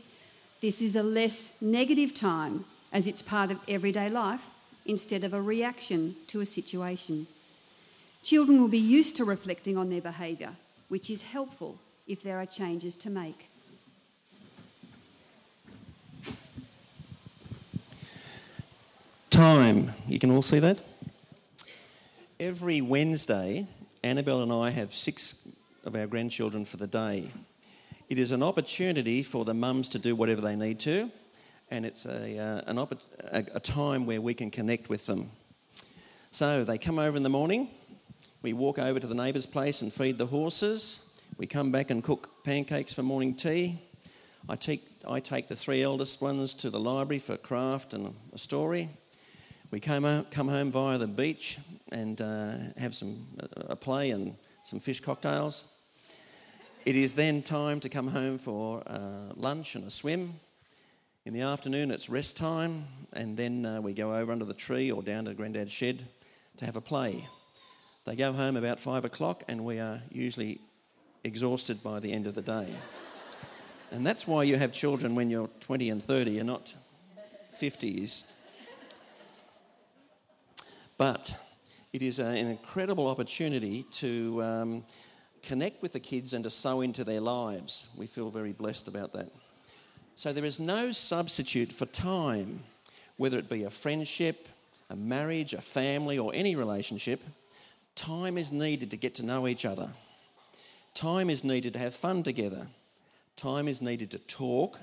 this 0.66 0.82
is 0.82 0.96
a 0.96 1.04
less 1.04 1.52
negative 1.62 2.12
time 2.12 2.66
as 2.92 3.06
it's 3.06 3.22
part 3.22 3.52
of 3.52 3.60
everyday 3.68 4.10
life 4.10 4.50
instead 4.88 5.24
of 5.24 5.32
a 5.32 5.40
reaction 5.40 6.16
to 6.26 6.42
a 6.42 6.46
situation. 6.46 7.28
Children 8.24 8.60
will 8.60 8.68
be 8.68 8.80
used 8.80 9.16
to 9.18 9.24
reflecting 9.24 9.78
on 9.78 9.92
their 9.92 10.02
behaviour, 10.02 10.54
which 10.88 11.12
is 11.12 11.22
helpful 11.22 11.78
if 12.08 12.24
there 12.24 12.40
are 12.40 12.48
changes 12.48 12.96
to 12.96 13.12
make. 13.12 13.48
Time. 19.30 19.92
You 20.08 20.18
can 20.18 20.32
all 20.32 20.42
see 20.42 20.58
that? 20.58 20.80
Every 22.40 22.82
Wednesday, 22.82 23.68
Annabelle 24.04 24.42
and 24.42 24.52
I 24.52 24.72
have 24.72 24.96
six 24.96 25.36
of 25.84 25.96
our 25.96 26.08
grandchildren 26.08 26.66
for 26.66 26.78
the 26.78 26.88
day. 26.88 27.30
It 28.08 28.20
is 28.20 28.32
an 28.32 28.44
opportunity 28.44 29.24
for 29.24 29.46
the 29.46 29.56
mums 29.56 29.90
to 29.90 30.00
do 30.00 30.16
whatever 30.16 30.40
they 30.40 30.56
need 30.56 30.80
to, 30.82 31.10
and 31.72 31.88
it's 31.88 32.06
a, 32.06 32.38
uh, 32.38 32.62
an 32.68 32.78
opp- 32.78 33.02
a, 33.32 33.44
a 33.56 33.60
time 33.60 34.06
where 34.06 34.22
we 34.22 34.36
can 34.36 34.52
connect 34.52 34.90
with 34.90 35.08
them. 35.08 35.32
So 36.30 36.64
they 36.64 36.78
come 36.78 37.00
over 37.00 37.18
in 37.18 37.24
the 37.24 37.30
morning, 37.30 37.68
we 38.44 38.54
walk 38.54 38.78
over 38.78 39.00
to 39.00 39.08
the 39.08 39.16
neighbour's 39.16 39.48
place 39.48 39.82
and 39.82 39.92
feed 39.92 40.20
the 40.20 40.28
horses, 40.28 41.00
we 41.38 41.48
come 41.48 41.72
back 41.72 41.90
and 41.90 42.04
cook 42.04 42.44
pancakes 42.44 42.94
for 42.94 43.02
morning 43.02 43.34
tea. 43.34 43.82
I 44.48 44.56
take, 44.56 44.84
I 45.08 45.20
take 45.20 45.48
the 45.48 45.56
three 45.56 45.82
eldest 45.82 46.22
ones 46.22 46.54
to 46.56 46.70
the 46.70 46.80
library 46.80 47.18
for 47.18 47.38
craft 47.38 47.96
and 47.96 48.14
a 48.32 48.38
story. 48.38 48.88
We 49.72 49.80
come, 49.80 50.06
out, 50.06 50.30
come 50.30 50.48
home 50.48 50.70
via 50.70 51.00
the 51.00 51.08
beach 51.08 51.58
and 51.92 52.22
uh, 52.22 52.58
have 52.78 52.94
some 52.94 53.26
a 53.56 53.76
play 53.76 54.12
and 54.12 54.36
some 54.64 54.80
fish 54.80 55.00
cocktails. 55.00 55.66
It 56.86 56.96
is 56.96 57.16
then 57.16 57.42
time 57.42 57.80
to 57.80 57.90
come 57.90 58.10
home 58.10 58.38
for 58.38 58.84
uh, 58.86 59.34
lunch 59.36 59.74
and 59.74 59.86
a 59.86 59.90
swim. 59.90 60.36
In 61.26 61.34
the 61.34 61.42
afternoon, 61.42 61.90
it's 61.90 62.12
rest 62.12 62.38
time, 62.38 62.86
and 63.12 63.36
then 63.36 63.66
uh, 63.66 63.82
we 63.82 63.92
go 63.92 64.14
over 64.14 64.32
under 64.32 64.46
the 64.46 64.54
tree 64.54 64.92
or 64.92 65.02
down 65.02 65.26
to 65.26 65.34
Granddad's 65.34 65.72
shed 65.72 66.06
to 66.58 66.66
have 66.66 66.76
a 66.76 66.82
play. 66.82 67.28
They 68.06 68.16
go 68.16 68.32
home 68.32 68.56
about 68.56 68.80
five 68.80 69.04
o'clock, 69.04 69.44
and 69.48 69.66
we 69.66 69.80
are 69.80 70.00
usually 70.12 70.62
exhausted 71.24 71.82
by 71.82 72.00
the 72.00 72.14
end 72.14 72.28
of 72.28 72.36
the 72.36 72.44
day. 72.44 72.68
and 73.92 74.06
that's 74.06 74.28
why 74.28 74.44
you 74.44 74.56
have 74.56 74.72
children 74.72 75.16
when 75.16 75.32
you're 75.32 75.50
20 75.62 75.90
and 75.90 76.04
30, 76.04 76.32
you're 76.34 76.44
not 76.44 76.72
50s. 77.60 78.22
But 81.00 81.34
it 81.94 82.04
is 82.04 82.20
an 82.20 82.36
incredible 82.36 83.08
opportunity 83.08 83.88
to 83.94 84.44
um, 84.44 84.84
connect 85.46 85.82
with 85.82 85.94
the 85.94 86.00
kids 86.00 86.34
and 86.34 86.44
to 86.44 86.50
sow 86.50 86.82
into 86.82 87.04
their 87.04 87.22
lives. 87.22 87.86
We 87.96 88.08
feel 88.08 88.30
very 88.30 88.52
blessed 88.52 88.88
about 88.88 89.14
that. 89.14 89.32
So 90.16 90.34
there 90.34 90.46
is 90.46 90.60
no 90.60 90.92
substitute 90.92 91.72
for 91.72 91.86
time, 91.86 92.64
whether 93.18 93.38
it 93.38 93.50
be 93.50 93.64
a 93.64 93.70
friendship, 93.70 94.48
a 94.90 94.96
marriage, 94.96 95.54
a 95.54 95.62
family, 95.62 96.18
or 96.18 96.32
any 96.34 96.56
relationship. 96.56 97.22
Time 97.96 98.38
is 98.38 98.52
needed 98.52 98.92
to 98.92 98.98
get 98.98 99.16
to 99.16 99.26
know 99.26 99.48
each 99.48 99.66
other. 99.66 99.90
Time 100.94 101.30
is 101.30 101.44
needed 101.44 101.74
to 101.74 101.80
have 101.80 101.94
fun 101.94 102.24
together. 102.24 102.68
Time 103.36 103.68
is 103.68 103.82
needed 103.82 104.12
to 104.12 104.20
talk, 104.20 104.80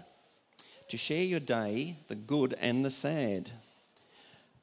to 0.89 0.97
share 0.97 1.25
your 1.25 1.41
day, 1.41 1.97
the 2.09 2.15
good 2.15 2.55
and 2.61 2.85
the 2.85 2.91
sad. 2.91 3.51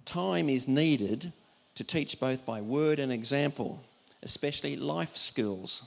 Time 0.05 0.49
is 0.49 0.67
needed 0.67 1.33
to 1.75 1.83
teach 1.83 2.19
both 2.19 2.45
by 2.45 2.61
word 2.61 2.99
and 2.99 3.11
example, 3.11 3.81
especially 4.23 4.75
life 4.75 5.15
skills. 5.15 5.83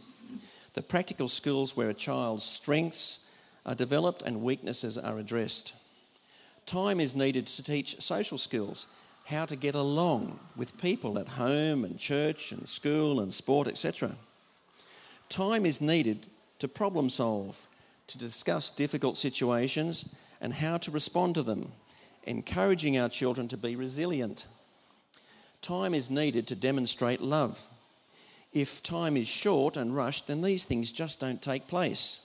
The 0.74 0.82
practical 0.82 1.28
skills 1.28 1.76
where 1.76 1.90
a 1.90 1.94
child's 1.94 2.44
strengths 2.44 3.18
are 3.66 3.74
developed 3.74 4.22
and 4.22 4.42
weaknesses 4.42 4.96
are 4.96 5.18
addressed. 5.18 5.74
Time 6.66 7.00
is 7.00 7.14
needed 7.14 7.46
to 7.46 7.62
teach 7.62 8.00
social 8.00 8.38
skills, 8.38 8.86
how 9.24 9.44
to 9.44 9.56
get 9.56 9.74
along 9.74 10.40
with 10.56 10.80
people 10.80 11.18
at 11.18 11.28
home 11.28 11.84
and 11.84 11.98
church 11.98 12.52
and 12.52 12.68
school 12.68 13.20
and 13.20 13.32
sport, 13.32 13.68
etc. 13.68 14.16
Time 15.28 15.64
is 15.66 15.80
needed 15.80 16.26
to 16.58 16.68
problem 16.68 17.10
solve, 17.10 17.66
to 18.06 18.18
discuss 18.18 18.70
difficult 18.70 19.16
situations 19.16 20.04
and 20.40 20.54
how 20.54 20.76
to 20.76 20.90
respond 20.90 21.34
to 21.34 21.42
them, 21.42 21.72
encouraging 22.24 22.98
our 22.98 23.08
children 23.08 23.48
to 23.48 23.56
be 23.56 23.76
resilient. 23.76 24.46
Time 25.60 25.94
is 25.94 26.10
needed 26.10 26.46
to 26.48 26.56
demonstrate 26.56 27.20
love. 27.20 27.68
If 28.52 28.82
time 28.82 29.16
is 29.16 29.28
short 29.28 29.76
and 29.76 29.96
rushed, 29.96 30.26
then 30.26 30.42
these 30.42 30.64
things 30.64 30.92
just 30.92 31.20
don't 31.20 31.40
take 31.40 31.66
place. 31.66 32.20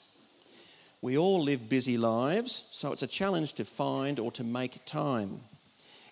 We 1.01 1.17
all 1.17 1.41
live 1.41 1.69
busy 1.69 1.97
lives, 1.97 2.65
so 2.71 2.91
it's 2.91 3.03
a 3.03 3.07
challenge 3.07 3.53
to 3.53 3.65
find 3.65 4.19
or 4.19 4.31
to 4.33 4.43
make 4.43 4.83
time. 4.85 5.41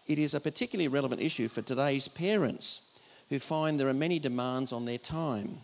It 0.07 0.19
is 0.19 0.33
a 0.33 0.39
particularly 0.39 0.87
relevant 0.87 1.21
issue 1.21 1.47
for 1.47 1.61
today's 1.61 2.07
parents 2.07 2.81
who 3.29 3.39
find 3.39 3.79
there 3.79 3.89
are 3.89 3.93
many 3.93 4.19
demands 4.19 4.71
on 4.71 4.85
their 4.85 4.99
time. 4.99 5.57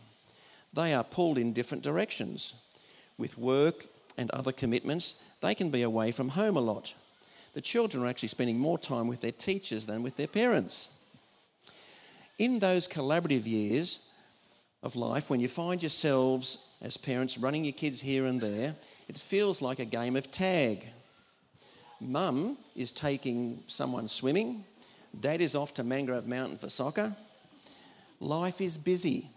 They 0.73 0.93
are 0.93 1.03
pulled 1.03 1.37
in 1.37 1.53
different 1.53 1.83
directions. 1.83 2.53
With 3.17 3.37
work 3.37 3.85
and 4.17 4.31
other 4.31 4.51
commitments, 4.51 5.15
they 5.41 5.53
can 5.53 5.69
be 5.69 5.83
away 5.83 6.11
from 6.11 6.29
home 6.29 6.57
a 6.57 6.61
lot. 6.61 6.95
The 7.53 7.61
children 7.61 8.03
are 8.03 8.07
actually 8.07 8.29
spending 8.29 8.57
more 8.57 8.79
time 8.79 9.07
with 9.07 9.21
their 9.21 9.31
teachers 9.31 9.85
than 9.85 10.01
with 10.01 10.15
their 10.17 10.27
parents. 10.27 10.89
In 12.39 12.59
those 12.59 12.87
collaborative 12.87 13.45
years 13.45 13.99
of 14.83 14.95
life, 14.95 15.29
when 15.29 15.39
you 15.39 15.47
find 15.47 15.81
yourselves 15.81 16.57
as 16.81 16.97
parents 16.97 17.37
running 17.37 17.65
your 17.65 17.73
kids 17.73 18.01
here 18.01 18.25
and 18.25 18.41
there, 18.41 18.75
it 19.07 19.17
feels 19.17 19.61
like 19.61 19.79
a 19.79 19.85
game 19.85 20.15
of 20.15 20.31
tag. 20.31 20.87
Mum 21.99 22.57
is 22.75 22.91
taking 22.91 23.63
someone 23.67 24.07
swimming, 24.07 24.65
dad 25.19 25.41
is 25.41 25.53
off 25.53 25.73
to 25.75 25.83
Mangrove 25.83 26.27
Mountain 26.27 26.57
for 26.57 26.69
soccer. 26.69 27.15
Life 28.19 28.61
is 28.61 28.77
busy. 28.77 29.29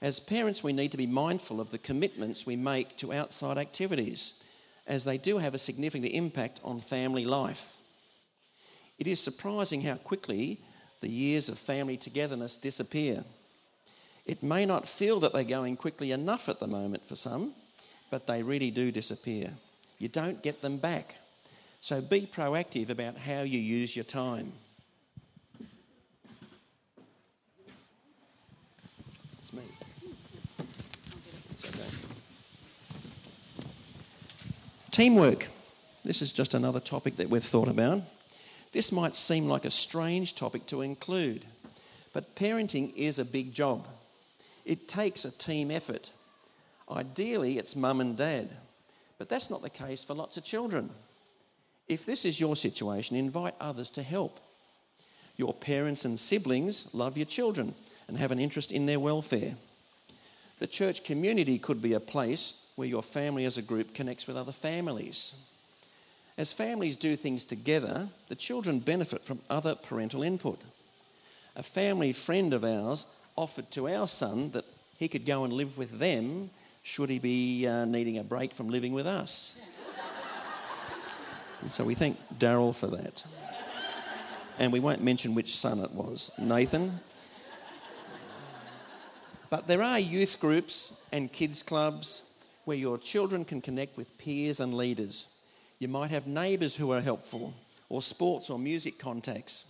As 0.00 0.20
parents, 0.20 0.62
we 0.62 0.72
need 0.72 0.92
to 0.92 0.98
be 0.98 1.06
mindful 1.06 1.60
of 1.60 1.70
the 1.70 1.78
commitments 1.78 2.46
we 2.46 2.56
make 2.56 2.96
to 2.98 3.12
outside 3.12 3.58
activities, 3.58 4.34
as 4.86 5.04
they 5.04 5.18
do 5.18 5.38
have 5.38 5.54
a 5.54 5.58
significant 5.58 6.12
impact 6.12 6.60
on 6.62 6.80
family 6.80 7.24
life. 7.24 7.78
It 8.98 9.06
is 9.06 9.20
surprising 9.20 9.82
how 9.82 9.96
quickly 9.96 10.60
the 11.00 11.10
years 11.10 11.48
of 11.48 11.58
family 11.58 11.96
togetherness 11.96 12.56
disappear. 12.56 13.24
It 14.26 14.42
may 14.42 14.66
not 14.66 14.86
feel 14.86 15.20
that 15.20 15.32
they're 15.32 15.44
going 15.44 15.76
quickly 15.76 16.10
enough 16.10 16.48
at 16.48 16.58
the 16.58 16.66
moment 16.66 17.06
for 17.06 17.14
some, 17.14 17.54
but 18.10 18.26
they 18.26 18.42
really 18.42 18.72
do 18.72 18.90
disappear. 18.90 19.52
You 19.98 20.08
don't 20.08 20.42
get 20.42 20.62
them 20.62 20.78
back. 20.78 21.16
So 21.80 22.00
be 22.00 22.22
proactive 22.26 22.90
about 22.90 23.16
how 23.16 23.42
you 23.42 23.60
use 23.60 23.94
your 23.94 24.04
time. 24.04 24.52
It's 29.40 29.52
me. 29.52 29.62
It's 31.52 31.64
okay. 31.64 32.08
Teamwork. 34.90 35.46
This 36.04 36.20
is 36.20 36.32
just 36.32 36.54
another 36.54 36.80
topic 36.80 37.16
that 37.16 37.30
we've 37.30 37.44
thought 37.44 37.68
about. 37.68 38.02
This 38.72 38.90
might 38.90 39.14
seem 39.14 39.48
like 39.48 39.64
a 39.64 39.70
strange 39.70 40.34
topic 40.34 40.66
to 40.66 40.82
include, 40.82 41.44
but 42.12 42.34
parenting 42.34 42.92
is 42.96 43.18
a 43.18 43.24
big 43.24 43.52
job. 43.52 43.86
It 44.66 44.88
takes 44.88 45.24
a 45.24 45.30
team 45.30 45.70
effort. 45.70 46.12
Ideally, 46.90 47.56
it's 47.56 47.76
mum 47.76 48.00
and 48.00 48.16
dad, 48.16 48.50
but 49.16 49.28
that's 49.28 49.48
not 49.48 49.62
the 49.62 49.70
case 49.70 50.04
for 50.04 50.12
lots 50.12 50.36
of 50.36 50.44
children. 50.44 50.90
If 51.88 52.04
this 52.04 52.24
is 52.24 52.40
your 52.40 52.56
situation, 52.56 53.16
invite 53.16 53.54
others 53.60 53.90
to 53.90 54.02
help. 54.02 54.40
Your 55.36 55.54
parents 55.54 56.04
and 56.04 56.18
siblings 56.18 56.92
love 56.92 57.16
your 57.16 57.26
children 57.26 57.74
and 58.08 58.18
have 58.18 58.32
an 58.32 58.40
interest 58.40 58.72
in 58.72 58.86
their 58.86 58.98
welfare. 58.98 59.54
The 60.58 60.66
church 60.66 61.04
community 61.04 61.58
could 61.58 61.80
be 61.80 61.92
a 61.92 62.00
place 62.00 62.54
where 62.74 62.88
your 62.88 63.02
family 63.02 63.44
as 63.44 63.56
a 63.56 63.62
group 63.62 63.94
connects 63.94 64.26
with 64.26 64.36
other 64.36 64.52
families. 64.52 65.34
As 66.36 66.52
families 66.52 66.96
do 66.96 67.14
things 67.14 67.44
together, 67.44 68.08
the 68.28 68.34
children 68.34 68.80
benefit 68.80 69.24
from 69.24 69.40
other 69.48 69.74
parental 69.74 70.22
input. 70.22 70.60
A 71.54 71.62
family 71.62 72.12
friend 72.12 72.52
of 72.52 72.64
ours 72.64 73.06
offered 73.36 73.70
to 73.72 73.88
our 73.88 74.08
son 74.08 74.50
that 74.52 74.64
he 74.98 75.08
could 75.08 75.26
go 75.26 75.44
and 75.44 75.52
live 75.52 75.76
with 75.76 75.98
them 75.98 76.50
should 76.82 77.10
he 77.10 77.18
be 77.18 77.66
uh, 77.66 77.84
needing 77.84 78.18
a 78.18 78.24
break 78.24 78.54
from 78.54 78.68
living 78.68 78.92
with 78.92 79.06
us. 79.06 79.56
and 81.60 81.70
so 81.70 81.84
we 81.84 81.94
thank 81.94 82.16
Daryl 82.38 82.74
for 82.74 82.86
that. 82.86 83.24
And 84.58 84.72
we 84.72 84.80
won't 84.80 85.02
mention 85.02 85.34
which 85.34 85.56
son 85.56 85.80
it 85.80 85.90
was 85.90 86.30
Nathan. 86.38 87.00
But 89.50 89.66
there 89.66 89.82
are 89.82 89.98
youth 89.98 90.38
groups 90.40 90.92
and 91.12 91.30
kids 91.30 91.62
clubs 91.62 92.22
where 92.64 92.76
your 92.76 92.98
children 92.98 93.44
can 93.44 93.60
connect 93.60 93.96
with 93.96 94.16
peers 94.18 94.60
and 94.60 94.74
leaders. 94.74 95.26
You 95.78 95.88
might 95.88 96.10
have 96.10 96.26
neighbours 96.26 96.76
who 96.76 96.90
are 96.90 97.00
helpful, 97.00 97.54
or 97.88 98.02
sports 98.02 98.50
or 98.50 98.58
music 98.58 98.98
contacts 98.98 99.66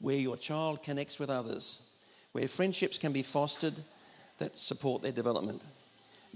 where 0.00 0.16
your 0.16 0.36
child 0.36 0.82
connects 0.82 1.18
with 1.18 1.30
others 1.30 1.80
where 2.32 2.48
friendships 2.48 2.98
can 2.98 3.12
be 3.12 3.22
fostered 3.22 3.74
that 4.38 4.56
support 4.56 5.02
their 5.02 5.12
development. 5.12 5.62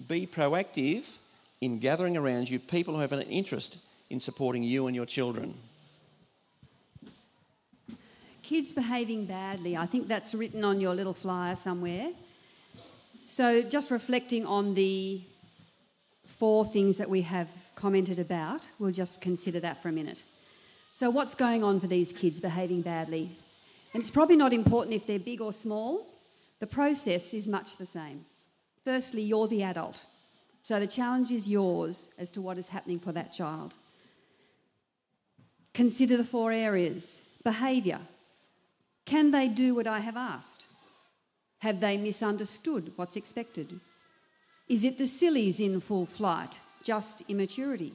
Be 0.09 0.27
proactive 0.27 1.19
in 1.61 1.79
gathering 1.79 2.17
around 2.17 2.51
you 2.51 2.59
people 2.59 2.95
who 2.95 3.01
have 3.01 3.13
an 3.13 3.23
interest 3.23 3.79
in 4.11 4.21
supporting 4.21 4.63
you 4.63 4.87
and 4.87 4.97
your 4.97 5.07
children. 5.07 5.55
Kids 8.43 8.73
behaving 8.73 9.27
badly, 9.27 9.77
I 9.77 9.87
think 9.87 10.09
that's 10.09 10.35
written 10.35 10.65
on 10.65 10.81
your 10.81 10.95
little 10.95 11.15
flyer 11.15 11.55
somewhere. 11.55 12.11
So, 13.29 13.63
just 13.63 13.91
reflecting 13.91 14.45
on 14.45 14.75
the 14.75 15.23
four 16.27 16.65
things 16.65 16.97
that 16.97 17.09
we 17.09 17.23
have 17.23 17.49
commented 17.77 18.19
about, 18.19 18.69
we'll 18.79 18.91
just 18.91 19.21
consider 19.21 19.61
that 19.61 19.81
for 19.81 19.89
a 19.89 19.93
minute. 19.93 20.23
So, 20.93 21.09
what's 21.09 21.35
going 21.35 21.63
on 21.63 21.81
for 21.81 21.87
these 21.87 22.13
kids 22.13 22.41
behaving 22.41 22.83
badly? 22.83 23.31
And 23.95 24.01
it's 24.01 24.11
probably 24.11 24.37
not 24.37 24.53
important 24.53 24.95
if 24.95 25.07
they're 25.07 25.19
big 25.19 25.41
or 25.41 25.53
small, 25.53 26.07
the 26.61 26.67
process 26.67 27.35
is 27.35 27.47
much 27.47 27.77
the 27.77 27.87
same. 27.87 28.25
Firstly, 28.85 29.23
you're 29.23 29.49
the 29.49 29.63
adult, 29.63 30.05
so 30.63 30.81
the 30.81 30.87
challenge 30.87 31.31
is 31.31 31.49
yours 31.49 32.09
as 32.19 32.31
to 32.33 32.41
what 32.41 32.59
is 32.59 32.69
happening 32.69 32.99
for 32.99 33.13
that 33.13 33.33
child. 33.33 33.75
Consider 35.75 36.17
the 36.17 36.25
four 36.25 36.53
areas 36.53 37.23
behaviour. 37.45 38.01
Can 39.05 39.31
they 39.31 39.49
do 39.49 39.75
what 39.75 39.87
I 39.87 40.01
have 40.01 40.17
asked? 40.17 40.67
Have 41.59 41.81
they 41.81 41.97
misunderstood 41.97 42.93
what's 42.97 43.17
expected? 43.17 43.81
Is 44.69 44.85
it 44.85 44.99
the 44.99 45.07
sillies 45.07 45.61
in 45.61 45.81
full 45.81 46.07
flight, 46.07 46.61
just 46.83 47.23
immaturity? 47.29 47.95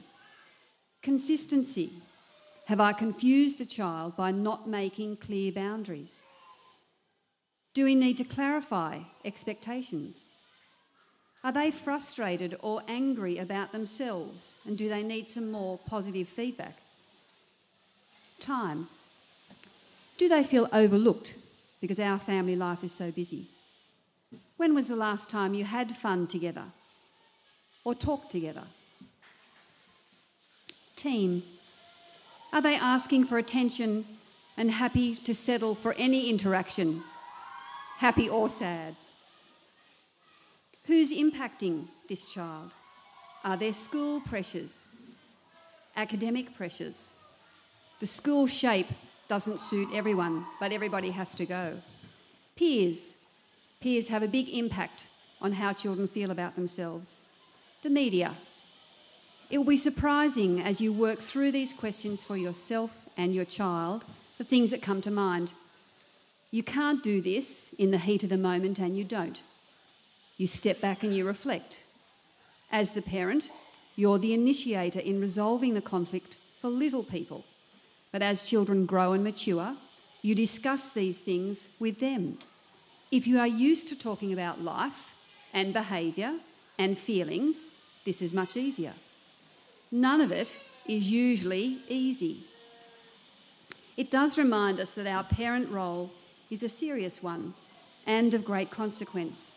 Consistency. 1.02 1.92
Have 2.68 2.80
I 2.80 2.92
confused 2.92 3.56
the 3.56 3.64
child 3.64 4.14
by 4.14 4.30
not 4.30 4.68
making 4.68 5.16
clear 5.16 5.50
boundaries? 5.50 6.22
Do 7.72 7.82
we 7.86 7.94
need 7.94 8.18
to 8.18 8.24
clarify 8.24 8.98
expectations? 9.24 10.26
Are 11.42 11.50
they 11.50 11.70
frustrated 11.70 12.58
or 12.60 12.82
angry 12.86 13.38
about 13.38 13.72
themselves? 13.72 14.56
And 14.66 14.76
do 14.76 14.86
they 14.90 15.02
need 15.02 15.30
some 15.30 15.50
more 15.50 15.78
positive 15.78 16.28
feedback? 16.28 16.76
Time. 18.38 18.88
Do 20.18 20.28
they 20.28 20.44
feel 20.44 20.68
overlooked 20.70 21.36
because 21.80 21.98
our 21.98 22.18
family 22.18 22.54
life 22.54 22.84
is 22.84 22.92
so 22.92 23.10
busy? 23.10 23.48
When 24.58 24.74
was 24.74 24.88
the 24.88 24.96
last 24.96 25.30
time 25.30 25.54
you 25.54 25.64
had 25.64 25.96
fun 25.96 26.26
together 26.26 26.64
or 27.82 27.94
talked 27.94 28.30
together? 28.30 28.64
Team. 30.96 31.42
Are 32.52 32.62
they 32.62 32.76
asking 32.76 33.26
for 33.26 33.38
attention 33.38 34.04
and 34.56 34.70
happy 34.70 35.14
to 35.14 35.34
settle 35.34 35.74
for 35.74 35.92
any 35.94 36.30
interaction, 36.30 37.02
happy 37.98 38.28
or 38.28 38.48
sad? 38.48 38.96
Who's 40.84 41.12
impacting 41.12 41.88
this 42.08 42.32
child? 42.32 42.72
Are 43.44 43.56
there 43.56 43.72
school 43.72 44.20
pressures, 44.20 44.84
academic 45.94 46.56
pressures? 46.56 47.12
The 48.00 48.06
school 48.06 48.46
shape 48.46 48.88
doesn't 49.28 49.60
suit 49.60 49.88
everyone, 49.92 50.46
but 50.58 50.72
everybody 50.72 51.10
has 51.10 51.34
to 51.34 51.44
go. 51.44 51.82
Peers. 52.56 53.16
Peers 53.80 54.08
have 54.08 54.22
a 54.22 54.28
big 54.28 54.48
impact 54.48 55.06
on 55.40 55.52
how 55.52 55.72
children 55.72 56.08
feel 56.08 56.30
about 56.30 56.54
themselves. 56.54 57.20
The 57.82 57.90
media. 57.90 58.34
It 59.50 59.56
will 59.56 59.64
be 59.64 59.78
surprising 59.78 60.60
as 60.60 60.80
you 60.80 60.92
work 60.92 61.20
through 61.20 61.52
these 61.52 61.72
questions 61.72 62.22
for 62.22 62.36
yourself 62.36 63.08
and 63.16 63.34
your 63.34 63.46
child, 63.46 64.04
the 64.36 64.44
things 64.44 64.70
that 64.70 64.82
come 64.82 65.00
to 65.00 65.10
mind. 65.10 65.54
You 66.50 66.62
can't 66.62 67.02
do 67.02 67.22
this 67.22 67.74
in 67.78 67.90
the 67.90 67.98
heat 67.98 68.22
of 68.22 68.30
the 68.30 68.36
moment, 68.36 68.78
and 68.78 68.96
you 68.96 69.04
don't. 69.04 69.40
You 70.36 70.46
step 70.46 70.80
back 70.80 71.02
and 71.02 71.14
you 71.14 71.26
reflect. 71.26 71.82
As 72.70 72.92
the 72.92 73.02
parent, 73.02 73.50
you're 73.96 74.18
the 74.18 74.34
initiator 74.34 75.00
in 75.00 75.20
resolving 75.20 75.74
the 75.74 75.80
conflict 75.80 76.36
for 76.60 76.68
little 76.68 77.02
people. 77.02 77.44
But 78.12 78.22
as 78.22 78.44
children 78.44 78.86
grow 78.86 79.12
and 79.12 79.24
mature, 79.24 79.76
you 80.20 80.34
discuss 80.34 80.90
these 80.90 81.20
things 81.20 81.68
with 81.78 82.00
them. 82.00 82.38
If 83.10 83.26
you 83.26 83.38
are 83.38 83.46
used 83.46 83.88
to 83.88 83.98
talking 83.98 84.32
about 84.32 84.62
life 84.62 85.10
and 85.54 85.72
behaviour 85.72 86.34
and 86.78 86.98
feelings, 86.98 87.70
this 88.04 88.20
is 88.20 88.34
much 88.34 88.56
easier. 88.56 88.92
None 89.90 90.20
of 90.20 90.30
it 90.30 90.56
is 90.86 91.10
usually 91.10 91.78
easy. 91.88 92.44
It 93.96 94.10
does 94.10 94.38
remind 94.38 94.80
us 94.80 94.94
that 94.94 95.06
our 95.06 95.24
parent 95.24 95.70
role 95.70 96.10
is 96.50 96.62
a 96.62 96.68
serious 96.68 97.22
one 97.22 97.54
and 98.06 98.32
of 98.34 98.44
great 98.44 98.70
consequence. 98.70 99.54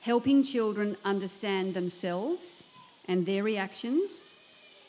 Helping 0.00 0.42
children 0.42 0.96
understand 1.04 1.74
themselves 1.74 2.64
and 3.06 3.26
their 3.26 3.42
reactions, 3.42 4.22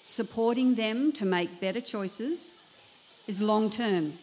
supporting 0.04 0.76
them 0.76 1.12
to 1.14 1.26
make 1.26 1.62
better 1.62 1.82
choices, 1.82 2.56
is 3.28 3.42
long 3.42 3.70
term. 3.70 4.14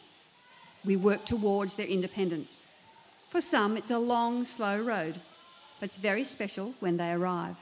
We 0.84 0.96
work 0.96 1.24
towards 1.24 1.76
their 1.76 1.86
independence. 1.86 2.66
For 3.28 3.40
some, 3.40 3.76
it's 3.76 3.90
a 3.90 3.98
long, 3.98 4.44
slow 4.44 4.80
road, 4.80 5.20
but 5.78 5.90
it's 5.90 5.98
very 5.98 6.24
special 6.24 6.74
when 6.80 6.96
they 6.96 7.12
arrive. 7.12 7.56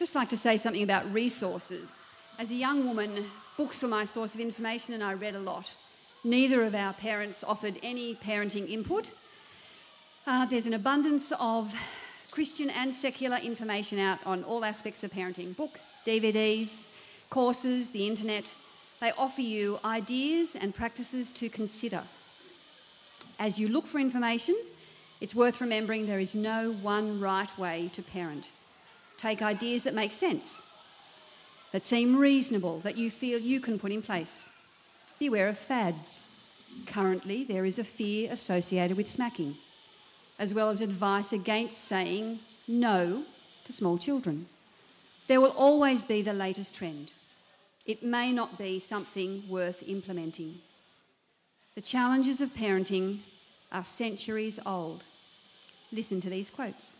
Just 0.00 0.14
like 0.14 0.30
to 0.30 0.36
say 0.38 0.56
something 0.56 0.82
about 0.82 1.12
resources. 1.12 2.06
As 2.38 2.50
a 2.50 2.54
young 2.54 2.86
woman, 2.86 3.26
books 3.58 3.82
were 3.82 3.88
my 3.88 4.06
source 4.06 4.34
of 4.34 4.40
information 4.40 4.94
and 4.94 5.04
I 5.04 5.12
read 5.12 5.34
a 5.34 5.38
lot. 5.38 5.76
Neither 6.24 6.62
of 6.62 6.74
our 6.74 6.94
parents 6.94 7.44
offered 7.44 7.78
any 7.82 8.14
parenting 8.14 8.66
input. 8.66 9.10
Uh, 10.26 10.46
there's 10.46 10.64
an 10.64 10.72
abundance 10.72 11.34
of 11.38 11.74
Christian 12.30 12.70
and 12.70 12.94
secular 12.94 13.36
information 13.36 13.98
out 13.98 14.18
on 14.24 14.42
all 14.44 14.64
aspects 14.64 15.04
of 15.04 15.10
parenting 15.10 15.54
books, 15.54 15.98
DVDs, 16.06 16.86
courses, 17.28 17.90
the 17.90 18.06
internet. 18.06 18.54
They 19.02 19.12
offer 19.18 19.42
you 19.42 19.80
ideas 19.84 20.56
and 20.56 20.74
practices 20.74 21.30
to 21.32 21.50
consider. 21.50 22.04
As 23.38 23.58
you 23.58 23.68
look 23.68 23.86
for 23.86 23.98
information, 23.98 24.56
it's 25.20 25.34
worth 25.34 25.60
remembering 25.60 26.06
there 26.06 26.18
is 26.18 26.34
no 26.34 26.72
one 26.72 27.20
right 27.20 27.58
way 27.58 27.90
to 27.92 28.00
parent. 28.00 28.48
Take 29.20 29.42
ideas 29.42 29.82
that 29.82 29.92
make 29.92 30.14
sense, 30.14 30.62
that 31.72 31.84
seem 31.84 32.16
reasonable, 32.16 32.78
that 32.78 32.96
you 32.96 33.10
feel 33.10 33.38
you 33.38 33.60
can 33.60 33.78
put 33.78 33.92
in 33.92 34.00
place. 34.00 34.48
Beware 35.18 35.48
of 35.48 35.58
fads. 35.58 36.30
Currently, 36.86 37.44
there 37.44 37.66
is 37.66 37.78
a 37.78 37.84
fear 37.84 38.32
associated 38.32 38.96
with 38.96 39.10
smacking, 39.10 39.56
as 40.38 40.54
well 40.54 40.70
as 40.70 40.80
advice 40.80 41.34
against 41.34 41.84
saying 41.84 42.38
no 42.66 43.24
to 43.64 43.74
small 43.74 43.98
children. 43.98 44.46
There 45.26 45.42
will 45.42 45.54
always 45.54 46.02
be 46.02 46.22
the 46.22 46.32
latest 46.32 46.74
trend. 46.74 47.12
It 47.84 48.02
may 48.02 48.32
not 48.32 48.56
be 48.56 48.78
something 48.78 49.44
worth 49.50 49.82
implementing. 49.86 50.60
The 51.74 51.82
challenges 51.82 52.40
of 52.40 52.54
parenting 52.54 53.18
are 53.70 53.84
centuries 53.84 54.58
old. 54.64 55.04
Listen 55.92 56.22
to 56.22 56.30
these 56.30 56.48
quotes. 56.48 56.96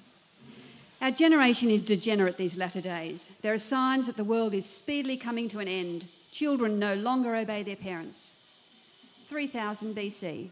Our 1.01 1.11
generation 1.11 1.71
is 1.71 1.81
degenerate 1.81 2.37
these 2.37 2.59
latter 2.59 2.83
days. 2.83 3.33
There 3.41 3.55
are 3.55 3.59
signs 3.59 4.07
that 4.07 4.19
the 4.19 4.25
world 4.25 4.53
is 4.53 4.67
speedily 4.67 5.17
coming 5.17 5.49
to 5.49 5.59
an 5.59 5.69
end. 5.69 6.07
Children 6.31 6.79
no 6.79 6.95
longer 6.95 7.35
obey 7.35 7.63
their 7.63 7.77
parents. 7.77 8.35
3000 9.25 9.97
BC. 9.97 10.51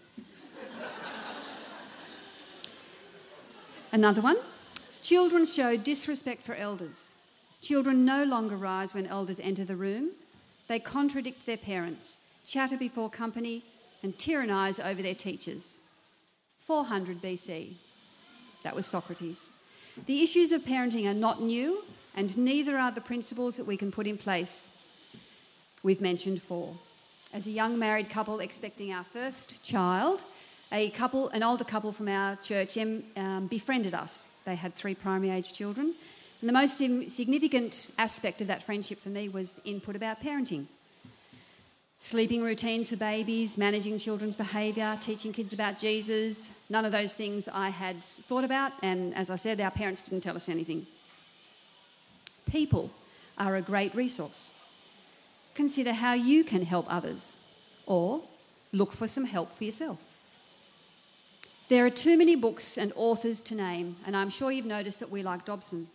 Another 3.93 4.23
one. 4.23 4.39
Children 5.03 5.45
show 5.45 5.77
disrespect 5.77 6.47
for 6.47 6.55
elders. 6.55 7.15
Children 7.61 8.07
no 8.07 8.25
longer 8.25 8.57
rise 8.57 8.95
when 8.95 9.07
elders 9.07 9.41
enter 9.41 9.65
the 9.65 9.77
room. 9.77 10.13
They 10.67 10.79
contradict 10.79 11.45
their 11.45 11.57
parents, 11.59 12.19
chatter 12.47 12.77
before 12.79 13.11
company, 13.11 13.65
and 14.03 14.19
tyrannise 14.19 14.81
over 14.81 15.03
their 15.03 15.15
teachers. 15.15 15.79
400 16.61 17.21
BC. 17.21 17.75
That 18.63 18.75
was 18.75 18.87
Socrates. 18.87 19.51
The 20.07 20.23
issues 20.23 20.53
of 20.53 20.63
parenting 20.63 21.07
are 21.07 21.15
not 21.15 21.43
new, 21.43 21.85
and 22.15 22.37
neither 22.37 22.79
are 22.79 22.91
the 22.91 23.01
principles 23.01 23.57
that 23.57 23.65
we 23.65 23.77
can 23.77 23.93
put 23.93 24.07
in 24.07 24.17
place. 24.17 24.71
We've 25.83 26.01
mentioned 26.01 26.43
four. 26.43 26.77
As 27.33 27.47
a 27.47 27.51
young 27.51 27.79
married 27.79 28.09
couple 28.09 28.41
expecting 28.41 28.93
our 28.93 29.05
first 29.05 29.63
child, 29.63 30.23
a 30.73 30.91
couple, 30.91 31.29
an 31.31 31.43
older 31.43 31.65
couple 31.65 31.93
from 31.93 32.09
our 32.09 32.37
church, 32.37 32.77
um, 32.79 33.47
befriended 33.49 33.95
us. 33.95 34.31
They 34.45 34.57
had 34.57 34.75
three 34.75 34.95
primary 34.95 35.31
age 35.31 35.53
children. 35.53 35.95
And 36.41 36.49
the 36.49 36.55
most 36.55 36.79
significant 36.79 37.91
aspect 37.99 38.41
of 38.41 38.47
that 38.47 38.63
friendship 38.63 39.01
for 39.01 39.09
me 39.09 39.29
was 39.29 39.61
input 39.65 39.97
about 39.97 40.23
parenting. 40.23 40.67
Sleeping 42.01 42.45
routines 42.45 42.91
for 42.91 42.97
babies, 42.97 43.59
managing 43.59 43.99
children's 43.99 44.37
behaviour, 44.37 44.97
teaching 45.01 45.33
kids 45.33 45.53
about 45.53 45.81
Jesus. 45.81 46.53
None 46.71 46.85
of 46.85 46.93
those 46.93 47.13
things 47.13 47.49
I 47.53 47.71
had 47.71 48.05
thought 48.05 48.45
about, 48.45 48.71
and 48.83 49.13
as 49.17 49.31
I 49.31 49.37
said, 49.37 49.61
our 49.61 49.73
parents 49.73 50.03
didn't 50.03 50.23
tell 50.23 50.37
us 50.37 50.49
anything. 50.49 50.87
People 52.47 52.93
are 53.37 53.57
a 53.57 53.61
great 53.61 53.93
resource. 53.97 54.53
Consider 55.55 55.93
how 55.93 56.13
you 56.13 56.45
can 56.45 56.65
help 56.65 56.87
others, 56.89 57.37
or 57.85 58.23
look 58.71 58.93
for 58.93 59.09
some 59.09 59.25
help 59.25 59.51
for 59.53 59.65
yourself. 59.65 59.99
There 61.69 61.85
are 61.85 61.91
too 61.91 62.17
many 62.17 62.37
books 62.37 62.79
and 62.79 62.93
authors 62.95 63.43
to 63.43 63.57
name, 63.57 63.97
and 64.07 64.17
I'm 64.17 64.31
sure 64.31 64.53
you've 64.53 64.67
noticed 64.67 65.01
that 65.01 65.11
we 65.11 65.25
like 65.25 65.45
Dobson. 65.45 65.89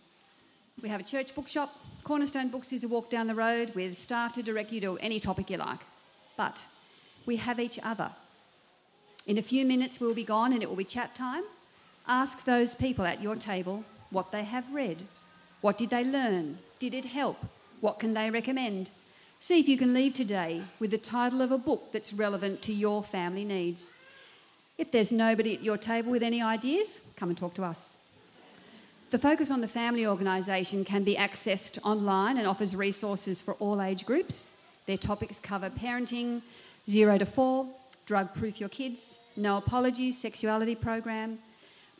We 0.82 0.90
have 0.90 1.00
a 1.00 1.04
church 1.04 1.34
bookshop. 1.34 1.74
Cornerstone 2.02 2.48
Books 2.48 2.74
is 2.74 2.84
a 2.84 2.88
walk 2.88 3.08
down 3.08 3.26
the 3.26 3.34
road 3.34 3.74
with 3.74 3.96
staff 3.96 4.34
to 4.34 4.42
direct 4.42 4.70
you 4.70 4.82
to 4.82 4.98
any 4.98 5.18
topic 5.18 5.48
you 5.48 5.56
like. 5.56 5.80
But 6.36 6.64
we 7.26 7.36
have 7.36 7.60
each 7.60 7.78
other. 7.82 8.10
In 9.26 9.38
a 9.38 9.42
few 9.42 9.64
minutes, 9.64 10.00
we'll 10.00 10.14
be 10.14 10.24
gone 10.24 10.52
and 10.52 10.62
it 10.62 10.68
will 10.68 10.76
be 10.76 10.84
chat 10.84 11.14
time. 11.14 11.44
Ask 12.06 12.44
those 12.44 12.74
people 12.74 13.06
at 13.06 13.22
your 13.22 13.36
table 13.36 13.84
what 14.10 14.32
they 14.32 14.44
have 14.44 14.72
read. 14.72 15.06
What 15.62 15.78
did 15.78 15.90
they 15.90 16.04
learn? 16.04 16.58
Did 16.78 16.92
it 16.92 17.06
help? 17.06 17.38
What 17.80 17.98
can 17.98 18.14
they 18.14 18.30
recommend? 18.30 18.90
See 19.40 19.60
if 19.60 19.68
you 19.68 19.76
can 19.76 19.94
leave 19.94 20.14
today 20.14 20.62
with 20.78 20.90
the 20.90 20.98
title 20.98 21.40
of 21.42 21.52
a 21.52 21.58
book 21.58 21.92
that's 21.92 22.12
relevant 22.12 22.62
to 22.62 22.72
your 22.72 23.02
family 23.02 23.44
needs. 23.44 23.94
If 24.76 24.90
there's 24.90 25.12
nobody 25.12 25.54
at 25.54 25.62
your 25.62 25.78
table 25.78 26.10
with 26.10 26.22
any 26.22 26.42
ideas, 26.42 27.00
come 27.16 27.28
and 27.28 27.38
talk 27.38 27.54
to 27.54 27.64
us. 27.64 27.96
The 29.10 29.18
Focus 29.18 29.50
on 29.50 29.60
the 29.60 29.68
Family 29.68 30.06
organisation 30.06 30.84
can 30.84 31.04
be 31.04 31.14
accessed 31.14 31.78
online 31.84 32.36
and 32.36 32.46
offers 32.46 32.74
resources 32.74 33.40
for 33.40 33.54
all 33.54 33.80
age 33.80 34.04
groups. 34.04 34.54
Their 34.86 34.98
topics 34.98 35.38
cover 35.38 35.70
parenting, 35.70 36.42
zero 36.88 37.18
to 37.18 37.26
four, 37.26 37.66
drug 38.06 38.34
proof 38.34 38.60
your 38.60 38.68
kids, 38.68 39.18
no 39.36 39.56
apologies, 39.56 40.18
sexuality 40.18 40.74
program. 40.74 41.38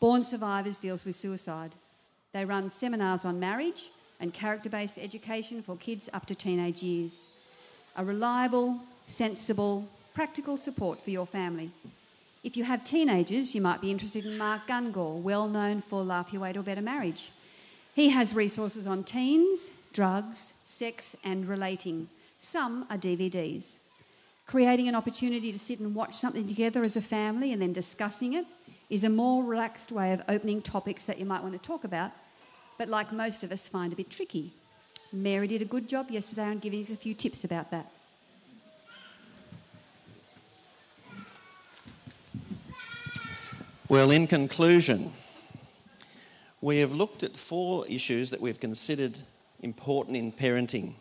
Born 0.01 0.23
Survivors 0.23 0.79
deals 0.79 1.05
with 1.05 1.17
suicide. 1.17 1.73
They 2.33 2.45
run 2.45 2.71
seminars 2.71 3.25
on 3.25 3.41
marriage 3.41 3.91
and 4.21 4.35
character 4.35 4.69
based 4.69 4.99
education 4.99 5.63
for 5.63 5.77
kids 5.77 6.09
up 6.13 6.27
to 6.27 6.35
teenage 6.35 6.83
years. 6.83 7.27
A 7.97 8.05
reliable, 8.05 8.81
sensible, 9.07 9.89
practical 10.15 10.57
support 10.57 11.01
for 11.01 11.11
your 11.11 11.27
family. 11.27 11.71
If 12.43 12.57
you 12.57 12.65
have 12.65 12.85
teenagers, 12.85 13.55
you 13.55 13.63
might 13.63 13.81
be 13.81 13.91
interested 13.91 14.27
in 14.27 14.37
Mark 14.37 14.67
Gungor, 14.69 15.21
well 15.23 15.49
known 15.49 15.81
for 15.81 16.03
Laugh 16.03 16.33
Your 16.33 16.43
Way 16.43 16.53
to 16.53 16.61
a 16.61 16.63
Better 16.63 16.83
Marriage. 16.83 17.31
He 17.95 18.11
has 18.11 18.35
resources 18.35 18.87
on 18.87 19.05
teens, 19.05 19.71
drugs, 19.93 20.53
sex, 20.65 21.17
and 21.25 21.47
relating. 21.47 22.09
Some 22.45 22.85
are 22.91 22.99
DVDs. 22.99 23.79
Creating 24.47 24.87
an 24.87 24.95
opportunity 24.95 25.51
to 25.51 25.59
sit 25.59 25.81
and 25.81 25.95
watch 25.95 26.13
something 26.13 26.47
together 26.47 26.85
as 26.85 26.95
a 26.95 27.01
family 27.01 27.55
and 27.55 27.63
then 27.63 27.73
discussing 27.73 28.35
it 28.35 28.45
is 28.91 29.03
a 29.03 29.09
more 29.09 29.43
relaxed 29.43 29.91
way 29.91 30.13
of 30.13 30.21
opening 30.29 30.61
topics 30.61 31.07
that 31.07 31.19
you 31.19 31.25
might 31.25 31.43
want 31.43 31.55
to 31.55 31.59
talk 31.59 31.85
about, 31.85 32.11
but 32.77 32.91
like 32.91 33.15
most 33.15 33.45
of 33.45 33.51
us 33.51 33.67
find 33.67 33.95
a 33.95 33.97
bit 33.97 34.11
tricky. 34.11 34.53
Mary 35.11 35.47
did 35.47 35.63
a 35.63 35.65
good 35.65 35.89
job 35.89 36.11
yesterday 36.11 36.45
on 36.45 36.59
giving 36.59 36.83
us 36.83 36.91
a 36.91 36.97
few 36.97 37.15
tips 37.15 37.45
about 37.45 37.71
that. 37.71 37.91
Well, 43.89 44.11
in 44.11 44.27
conclusion, 44.27 45.15
we 46.61 46.77
have 46.81 46.93
looked 46.93 47.23
at 47.23 47.39
four 47.39 47.87
issues 47.89 48.29
that 48.31 48.41
we've 48.43 48.61
considered 48.61 49.17
important 49.63 50.19
in 50.19 50.31
parenting. 50.31 50.97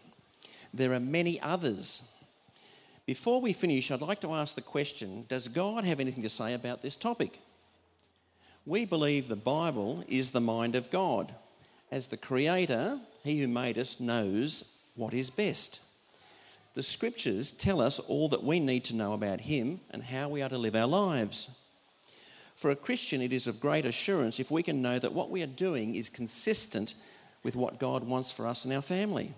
There 0.73 0.93
are 0.93 0.99
many 0.99 1.39
others. 1.41 2.03
Before 3.05 3.41
we 3.41 3.53
finish, 3.53 3.91
I'd 3.91 4.01
like 4.01 4.21
to 4.21 4.33
ask 4.33 4.55
the 4.55 4.61
question 4.61 5.25
Does 5.27 5.47
God 5.47 5.85
have 5.85 5.99
anything 5.99 6.23
to 6.23 6.29
say 6.29 6.53
about 6.53 6.81
this 6.81 6.95
topic? 6.95 7.39
We 8.65 8.85
believe 8.85 9.27
the 9.27 9.35
Bible 9.35 10.05
is 10.07 10.31
the 10.31 10.41
mind 10.41 10.75
of 10.75 10.89
God. 10.89 11.33
As 11.91 12.07
the 12.07 12.17
Creator, 12.17 12.97
He 13.23 13.39
who 13.39 13.47
made 13.47 13.77
us 13.77 13.99
knows 13.99 14.63
what 14.95 15.13
is 15.13 15.29
best. 15.29 15.81
The 16.73 16.81
scriptures 16.81 17.51
tell 17.51 17.81
us 17.81 17.99
all 17.99 18.29
that 18.29 18.43
we 18.43 18.59
need 18.59 18.85
to 18.85 18.95
know 18.95 19.13
about 19.13 19.41
Him 19.41 19.81
and 19.91 20.01
how 20.01 20.29
we 20.29 20.41
are 20.41 20.49
to 20.49 20.57
live 20.57 20.75
our 20.75 20.87
lives. 20.87 21.49
For 22.55 22.71
a 22.71 22.75
Christian, 22.75 23.21
it 23.21 23.33
is 23.33 23.47
of 23.47 23.59
great 23.59 23.85
assurance 23.85 24.39
if 24.39 24.49
we 24.49 24.63
can 24.63 24.81
know 24.81 24.97
that 24.97 25.13
what 25.13 25.29
we 25.29 25.43
are 25.43 25.47
doing 25.47 25.95
is 25.95 26.09
consistent 26.09 26.95
with 27.43 27.55
what 27.55 27.79
God 27.79 28.05
wants 28.05 28.31
for 28.31 28.47
us 28.47 28.63
and 28.63 28.73
our 28.73 28.81
family. 28.81 29.33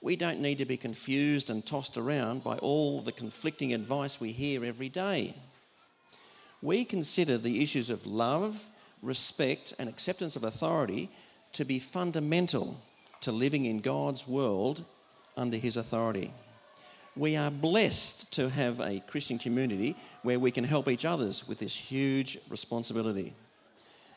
We 0.00 0.16
don't 0.16 0.40
need 0.40 0.58
to 0.58 0.64
be 0.64 0.76
confused 0.76 1.50
and 1.50 1.64
tossed 1.64 1.96
around 1.96 2.44
by 2.44 2.58
all 2.58 3.00
the 3.00 3.12
conflicting 3.12 3.72
advice 3.72 4.20
we 4.20 4.32
hear 4.32 4.64
every 4.64 4.88
day. 4.88 5.34
We 6.62 6.84
consider 6.84 7.38
the 7.38 7.62
issues 7.62 7.90
of 7.90 8.06
love, 8.06 8.66
respect, 9.02 9.72
and 9.78 9.88
acceptance 9.88 10.36
of 10.36 10.44
authority 10.44 11.10
to 11.52 11.64
be 11.64 11.78
fundamental 11.78 12.80
to 13.20 13.32
living 13.32 13.64
in 13.64 13.80
God's 13.80 14.26
world 14.28 14.84
under 15.36 15.56
His 15.56 15.76
authority. 15.76 16.32
We 17.16 17.34
are 17.36 17.50
blessed 17.50 18.30
to 18.34 18.50
have 18.50 18.80
a 18.80 19.02
Christian 19.06 19.38
community 19.38 19.96
where 20.22 20.38
we 20.38 20.50
can 20.50 20.64
help 20.64 20.88
each 20.88 21.06
others 21.06 21.48
with 21.48 21.58
this 21.58 21.74
huge 21.74 22.38
responsibility. 22.50 23.34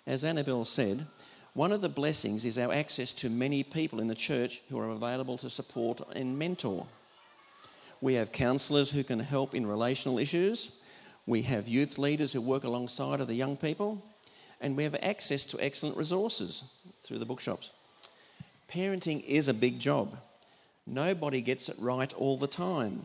As 0.06 0.24
Annabelle 0.24 0.65
said, 0.65 1.06
one 1.54 1.72
of 1.72 1.82
the 1.82 1.90
blessings 1.90 2.46
is 2.46 2.58
our 2.58 2.72
access 2.72 3.12
to 3.14 3.30
many 3.30 3.64
people 3.64 4.00
in 4.00 4.08
the 4.08 4.16
church 4.16 4.62
who 4.70 4.80
are 4.80 4.90
available 4.90 5.38
to 5.40 5.50
support 5.50 6.02
and 6.16 6.38
mentor. 6.38 6.86
We 8.02 8.14
have 8.14 8.32
counsellors 8.32 8.92
who 8.92 9.04
can 9.04 9.20
help 9.20 9.56
in 9.56 9.66
relational 9.66 10.20
issues. 10.20 10.72
We 11.26 11.42
have 11.44 11.68
youth 11.68 11.98
leaders 11.98 12.34
who 12.34 12.42
work 12.42 12.64
alongside 12.64 13.20
of 13.20 13.28
the 13.28 13.36
young 13.36 13.58
people. 13.58 14.04
And 14.62 14.78
we 14.78 14.84
have 14.84 14.96
access 15.02 15.46
to 15.48 15.60
excellent 15.60 15.98
resources 15.98 16.64
through 17.04 17.20
the 17.20 17.26
bookshops. 17.26 17.72
Parenting 18.72 19.24
is 19.26 19.48
a 19.48 19.54
big 19.54 19.80
job. 19.80 20.18
Nobody 20.86 21.42
gets 21.42 21.70
it 21.70 21.76
right 21.80 22.14
all 22.14 22.38
the 22.38 22.48
time. 22.48 23.04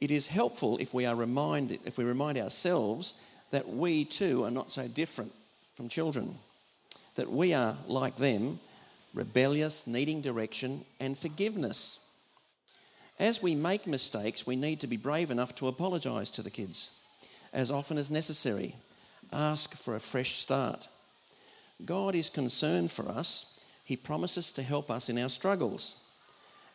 It 0.00 0.10
is 0.10 0.28
helpful 0.28 0.78
if 0.78 0.94
we 0.94 1.06
are 1.06 1.14
reminded, 1.14 1.80
if 1.84 1.98
we 1.98 2.04
remind 2.04 2.38
ourselves 2.38 3.14
that 3.50 3.68
we 3.68 4.04
too 4.04 4.44
are 4.44 4.50
not 4.50 4.70
so 4.70 4.88
different 4.88 5.32
from 5.74 5.88
children, 5.88 6.38
that 7.14 7.30
we 7.30 7.54
are 7.54 7.76
like 7.86 8.16
them, 8.16 8.60
rebellious, 9.14 9.86
needing 9.86 10.20
direction 10.20 10.84
and 10.98 11.16
forgiveness. 11.16 11.98
As 13.18 13.42
we 13.42 13.54
make 13.54 13.86
mistakes, 13.86 14.46
we 14.46 14.56
need 14.56 14.80
to 14.80 14.86
be 14.86 14.96
brave 14.96 15.30
enough 15.30 15.54
to 15.56 15.68
apologise 15.68 16.30
to 16.32 16.42
the 16.42 16.50
kids 16.50 16.90
as 17.52 17.70
often 17.70 17.98
as 17.98 18.10
necessary. 18.10 18.76
Ask 19.32 19.74
for 19.74 19.94
a 19.94 20.00
fresh 20.00 20.38
start. 20.38 20.88
God 21.84 22.14
is 22.14 22.30
concerned 22.30 22.90
for 22.90 23.08
us. 23.08 23.46
He 23.84 23.96
promises 23.96 24.52
to 24.52 24.62
help 24.62 24.90
us 24.90 25.08
in 25.08 25.18
our 25.18 25.28
struggles. 25.28 25.96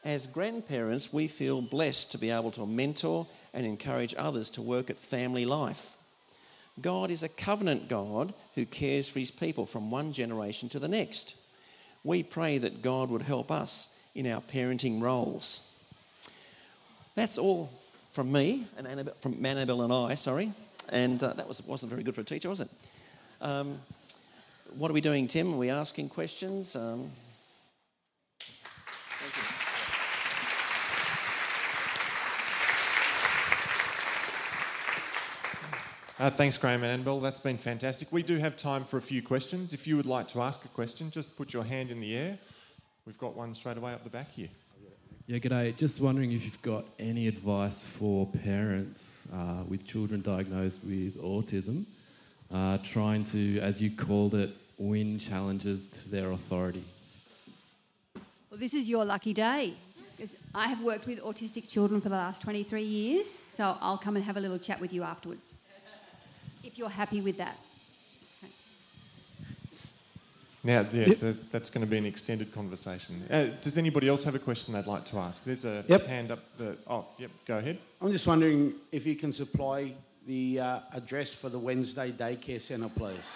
As 0.04 0.28
grandparents, 0.28 1.12
we 1.12 1.28
feel 1.28 1.62
blessed 1.62 2.12
to 2.12 2.18
be 2.18 2.30
able 2.30 2.52
to 2.52 2.66
mentor 2.66 3.28
and 3.54 3.66
encourage 3.66 4.14
others 4.18 4.50
to 4.52 4.62
work 4.62 4.90
at 4.90 5.00
family 5.00 5.46
life. 5.46 5.96
God 6.82 7.10
is 7.10 7.24
a 7.24 7.30
covenant 7.30 7.88
God 7.88 8.34
who 8.56 8.66
cares 8.66 9.08
for 9.08 9.20
his 9.20 9.32
people 9.32 9.66
from 9.66 9.92
one 9.92 10.14
generation 10.14 10.70
to 10.70 10.80
the 10.80 10.88
next. 10.88 11.36
We 12.04 12.24
pray 12.24 12.58
that 12.58 12.82
God 12.82 13.10
would 13.10 13.22
help 13.22 13.52
us 13.52 13.90
in 14.14 14.26
our 14.32 14.42
parenting 14.42 15.02
roles. 15.02 15.62
That's 17.16 17.38
all 17.38 17.70
from 18.12 18.32
me 18.32 18.66
and 18.78 18.88
Annabelle, 18.88 19.16
from 19.22 19.46
Annabelle 19.46 19.82
and 19.82 19.92
I, 19.92 20.16
sorry. 20.16 20.52
And 20.90 21.22
uh, 21.22 21.34
that 21.34 21.48
was, 21.48 21.62
wasn't 21.64 21.90
very 21.90 22.04
good 22.04 22.16
for 22.16 22.22
a 22.22 22.26
teacher, 22.26 22.50
was 22.50 22.62
it? 22.62 22.70
Um, 23.42 23.80
what 24.78 24.90
are 24.90 24.94
we 24.94 25.02
doing, 25.02 25.28
Tim? 25.28 25.54
Are 25.54 25.58
we 25.58 25.70
asking 25.70 26.10
questions? 26.10 26.76
Um, 26.76 27.12
Uh, 36.18 36.30
thanks, 36.30 36.58
Graham 36.58 36.82
and 36.82 36.94
Annabelle. 36.94 37.20
That's 37.20 37.42
been 37.42 37.58
fantastic. 37.58 38.10
We 38.10 38.24
do 38.24 38.38
have 38.38 38.56
time 38.56 38.86
for 38.86 38.96
a 38.96 39.02
few 39.02 39.22
questions. 39.22 39.74
If 39.74 39.86
you 39.86 39.98
would 39.98 40.06
like 40.06 40.30
to 40.30 40.42
ask 40.42 40.64
a 40.64 40.70
question, 40.70 41.12
just 41.12 41.36
put 41.36 41.52
your 41.52 41.66
hand 41.66 41.92
in 41.92 42.00
the 42.00 42.16
air. 42.16 42.40
We've 43.06 43.18
got 43.18 43.36
one 43.36 43.54
straight 43.54 43.76
away 43.76 43.92
up 43.92 44.06
the 44.06 44.10
back 44.10 44.32
here. 44.32 44.48
Yeah, 45.28 45.40
g'day. 45.40 45.76
Just 45.76 46.00
wondering 46.00 46.32
if 46.32 46.46
you've 46.46 46.62
got 46.62 46.86
any 47.00 47.28
advice 47.28 47.84
for 47.84 48.28
parents 48.28 49.28
uh, 49.34 49.64
with 49.68 49.86
children 49.86 50.22
diagnosed 50.22 50.86
with 50.86 51.22
autism, 51.22 51.84
uh, 52.50 52.78
trying 52.78 53.24
to, 53.26 53.60
as 53.60 53.82
you 53.82 53.92
called 53.92 54.36
it, 54.36 54.56
win 54.78 55.20
challenges 55.20 55.88
to 55.88 56.08
their 56.08 56.32
authority. 56.32 56.86
Well, 58.50 58.58
this 58.58 58.74
is 58.74 58.88
your 58.88 59.04
lucky 59.04 59.34
day. 59.34 59.74
I 60.54 60.70
have 60.70 60.82
worked 60.82 61.08
with 61.08 61.22
autistic 61.24 61.68
children 61.68 62.00
for 62.00 62.08
the 62.08 62.16
last 62.16 62.42
23 62.42 62.84
years, 62.84 63.44
so 63.52 63.78
I'll 63.82 63.98
come 63.98 64.16
and 64.16 64.24
have 64.24 64.38
a 64.38 64.40
little 64.40 64.60
chat 64.60 64.80
with 64.80 64.94
you 64.94 65.04
afterwards. 65.04 65.58
If 66.66 66.80
you're 66.80 66.90
happy 66.90 67.22
with 67.22 67.38
that. 67.38 67.58
Now, 70.64 70.84
yes, 70.92 71.20
that- 71.20 71.52
that's 71.52 71.70
going 71.70 71.86
to 71.86 71.90
be 71.90 72.00
an 72.00 72.08
extended 72.08 72.52
conversation. 72.52 73.24
Uh, 73.30 73.50
does 73.62 73.78
anybody 73.78 74.08
else 74.08 74.24
have 74.24 74.34
a 74.34 74.40
question 74.40 74.74
they'd 74.74 74.88
like 74.88 75.06
to 75.06 75.20
ask? 75.20 75.44
There's 75.44 75.64
a 75.64 75.86
Yep. 75.88 76.08
hand 76.08 76.32
up. 76.32 76.40
The 76.58 76.76
oh, 76.88 77.06
yep. 77.20 77.30
Go 77.46 77.60
ahead. 77.60 77.78
I'm 78.02 78.12
just 78.12 78.26
wondering 78.26 78.74
if 78.92 79.06
you 79.06 79.16
can 79.16 79.32
supply 79.32 79.94
the 80.26 80.60
uh, 80.60 80.80
address 80.92 81.32
for 81.32 81.50
the 81.50 81.60
Wednesday 81.60 82.12
daycare 82.12 82.60
centre, 82.60 82.90
please. 82.90 83.32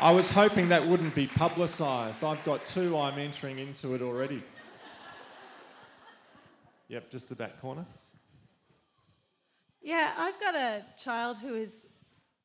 I 0.00 0.12
was 0.12 0.30
hoping 0.30 0.68
that 0.68 0.86
wouldn't 0.86 1.16
be 1.16 1.26
publicised. 1.26 2.22
I've 2.22 2.42
got 2.44 2.64
two. 2.64 2.96
I'm 2.96 3.18
entering 3.18 3.58
into 3.58 3.94
it 3.96 4.02
already. 4.02 4.42
Yep, 6.86 7.10
just 7.10 7.28
the 7.28 7.34
back 7.34 7.60
corner. 7.60 7.84
Yeah, 9.82 10.12
I've 10.18 10.38
got 10.38 10.54
a 10.54 10.84
child 10.96 11.38
who 11.38 11.54
is 11.54 11.86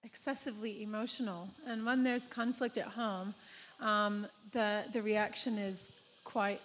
excessively 0.04 0.82
emotional, 0.84 1.50
and 1.68 1.86
when 1.86 2.04
there's 2.04 2.28
conflict 2.28 2.78
at 2.78 2.88
home, 2.88 3.34
um, 3.82 4.28
the 4.54 4.86
the 4.94 5.02
reaction 5.02 5.58
is 5.58 5.90
quite 6.24 6.62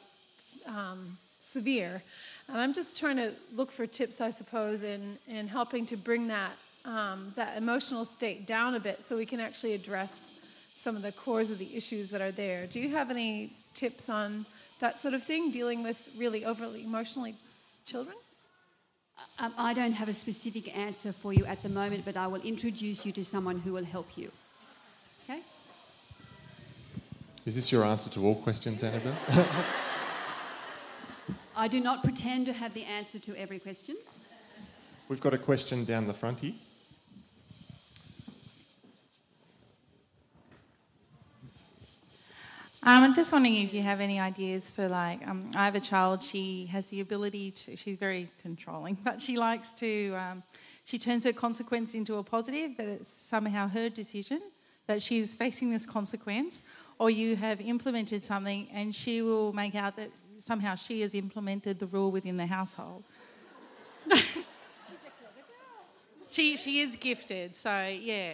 um, 0.67 1.19
severe. 1.41 2.03
And 2.49 2.61
I'm 2.61 2.73
just 2.73 2.99
trying 2.99 3.17
to 3.17 3.33
look 3.53 3.73
for 3.73 3.87
tips, 3.87 4.21
I 4.21 4.31
suppose, 4.31 4.85
in 4.85 5.19
in 5.27 5.49
helping 5.49 5.87
to 5.87 5.97
bring 5.97 6.29
that 6.29 6.53
um, 6.85 7.33
that 7.35 7.57
emotional 7.57 8.05
state 8.05 8.47
down 8.47 8.77
a 8.77 8.81
bit, 8.81 9.03
so 9.03 9.17
we 9.17 9.27
can 9.27 9.41
actually 9.41 9.75
address 9.75 10.31
some 10.77 10.95
of 10.95 11.03
the 11.03 11.13
cores 11.13 11.51
of 11.51 11.59
the 11.59 11.77
issues 11.77 12.11
that 12.11 12.21
are 12.21 12.31
there. 12.31 12.67
Do 12.67 12.79
you 12.79 12.91
have 12.91 13.11
any 13.11 13.57
tips 13.75 14.09
on 14.09 14.47
that 14.79 15.01
sort 15.01 15.15
of 15.15 15.25
thing, 15.25 15.51
dealing 15.51 15.83
with 15.83 16.09
really 16.17 16.45
overly 16.45 16.85
emotionally 16.85 17.35
children? 17.85 18.17
Um, 19.39 19.55
I 19.57 19.73
don't 19.73 19.93
have 19.93 20.09
a 20.09 20.15
specific 20.15 20.77
answer 20.77 21.13
for 21.13 21.33
you 21.33 21.45
at 21.47 21.63
the 21.63 21.69
moment, 21.69 22.05
but 22.05 22.17
I 22.17 22.27
will 22.27 22.43
introduce 22.43 23.07
you 23.07 23.13
to 23.13 23.25
someone 23.25 23.59
who 23.59 23.73
will 23.73 23.85
help 23.85 24.17
you. 24.17 24.31
Okay? 25.25 25.41
Is 27.47 27.55
this 27.55 27.73
your 27.73 27.85
answer 27.85 28.11
to 28.11 28.27
all 28.27 28.35
questions, 28.35 28.83
Annabelle? 28.83 29.17
I 31.57 31.69
do 31.69 31.81
not 31.81 32.05
pretend 32.05 32.47
to 32.47 32.53
have 32.53 32.75
the 32.75 32.85
answer 32.85 33.19
to 33.19 33.35
every 33.37 33.59
question. 33.59 33.97
We've 35.09 35.21
got 35.21 35.35
a 35.35 35.39
question 35.39 35.85
down 35.85 36.07
the 36.07 36.15
front 36.15 36.41
here. 36.41 36.55
Um, 42.83 43.05
I'm 43.05 43.13
just 43.13 43.31
wondering 43.31 43.57
if 43.57 43.75
you 43.75 43.83
have 43.83 44.01
any 44.01 44.19
ideas 44.19 44.71
for 44.71 44.89
like, 44.89 45.21
um, 45.29 45.51
I 45.55 45.67
have 45.67 45.75
a 45.75 45.81
child, 45.81 46.23
she 46.23 46.65
has 46.73 46.87
the 46.87 47.01
ability 47.01 47.51
to, 47.51 47.77
she's 47.77 47.99
very 47.99 48.31
controlling, 48.41 48.97
but 49.05 49.21
she 49.21 49.37
likes 49.37 49.75
to, 49.75 50.15
um, 50.15 50.43
she 50.85 50.99
turns 50.99 51.25
her 51.25 51.33
consequence 51.35 51.95
into 51.95 52.17
a 52.17 52.23
positive, 52.23 52.79
that 52.79 52.87
it's 52.87 53.09
somehow 53.09 53.69
her 53.69 53.91
decision, 53.91 54.41
that 54.87 55.03
she's 55.03 55.35
facing 55.35 55.71
this 55.71 55.85
consequence, 55.85 56.63
or 56.99 57.11
you 57.11 57.37
have 57.37 57.61
implemented 57.61 58.25
something 58.25 58.67
and 58.73 58.95
she 58.95 59.21
will 59.21 59.53
make 59.53 59.75
out 59.75 59.97
that 59.97 60.11
somehow 60.39 60.75
she 60.75 61.03
has 61.03 61.15
implemented 61.15 61.81
the 61.81 61.87
rule 61.87 62.11
within 62.11 62.39
the 62.39 62.47
household. 62.47 63.05
she, 66.31 66.57
she 66.57 66.81
is 66.81 66.97
gifted, 66.97 67.55
so 67.55 67.89
yeah. 67.89 68.33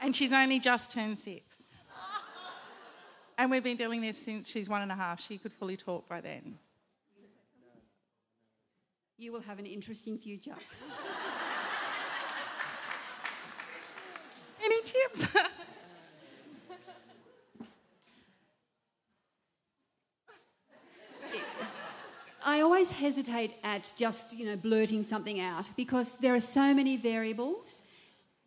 And 0.00 0.14
she's 0.14 0.32
only 0.32 0.60
just 0.60 0.92
turned 0.92 1.18
six. 1.18 1.67
And 3.38 3.50
we've 3.52 3.62
been 3.62 3.76
doing 3.76 4.00
this 4.00 4.18
since 4.18 4.48
she's 4.48 4.68
one 4.68 4.82
and 4.82 4.90
a 4.90 4.96
half. 4.96 5.20
She 5.20 5.38
could 5.38 5.52
fully 5.52 5.76
talk 5.76 6.08
by 6.08 6.20
then. 6.20 6.58
You 9.16 9.30
will 9.30 9.42
have 9.42 9.60
an 9.60 9.66
interesting 9.66 10.18
future. 10.18 10.56
Any 14.64 14.82
tips? 14.82 15.36
I 22.44 22.60
always 22.60 22.90
hesitate 22.90 23.54
at 23.62 23.92
just, 23.96 24.36
you 24.36 24.46
know, 24.46 24.56
blurting 24.56 25.04
something 25.04 25.40
out 25.40 25.70
because 25.76 26.16
there 26.16 26.34
are 26.34 26.40
so 26.40 26.74
many 26.74 26.96
variables 26.96 27.82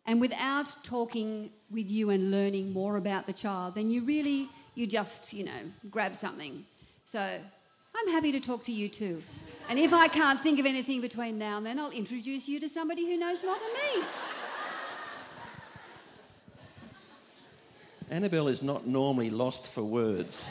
and 0.04 0.20
without 0.20 0.74
talking 0.82 1.50
with 1.70 1.88
you 1.88 2.10
and 2.10 2.30
learning 2.30 2.72
more 2.72 2.96
about 2.96 3.26
the 3.26 3.32
child, 3.32 3.76
then 3.76 3.90
you 3.90 4.02
really 4.02 4.48
you 4.74 4.86
just, 4.86 5.32
you 5.32 5.44
know, 5.44 5.60
grab 5.90 6.16
something. 6.16 6.64
So 7.04 7.20
I'm 7.20 8.08
happy 8.08 8.32
to 8.32 8.40
talk 8.40 8.64
to 8.64 8.72
you 8.72 8.88
too. 8.88 9.22
And 9.68 9.78
if 9.78 9.92
I 9.92 10.08
can't 10.08 10.40
think 10.40 10.58
of 10.58 10.66
anything 10.66 11.00
between 11.00 11.38
now 11.38 11.58
and 11.58 11.66
then, 11.66 11.78
I'll 11.78 11.90
introduce 11.90 12.48
you 12.48 12.58
to 12.60 12.68
somebody 12.68 13.06
who 13.06 13.16
knows 13.16 13.42
more 13.44 13.54
than 13.54 14.00
me. 14.00 14.06
Annabelle 18.10 18.48
is 18.48 18.62
not 18.62 18.86
normally 18.86 19.30
lost 19.30 19.66
for 19.68 19.82
words, 19.82 20.46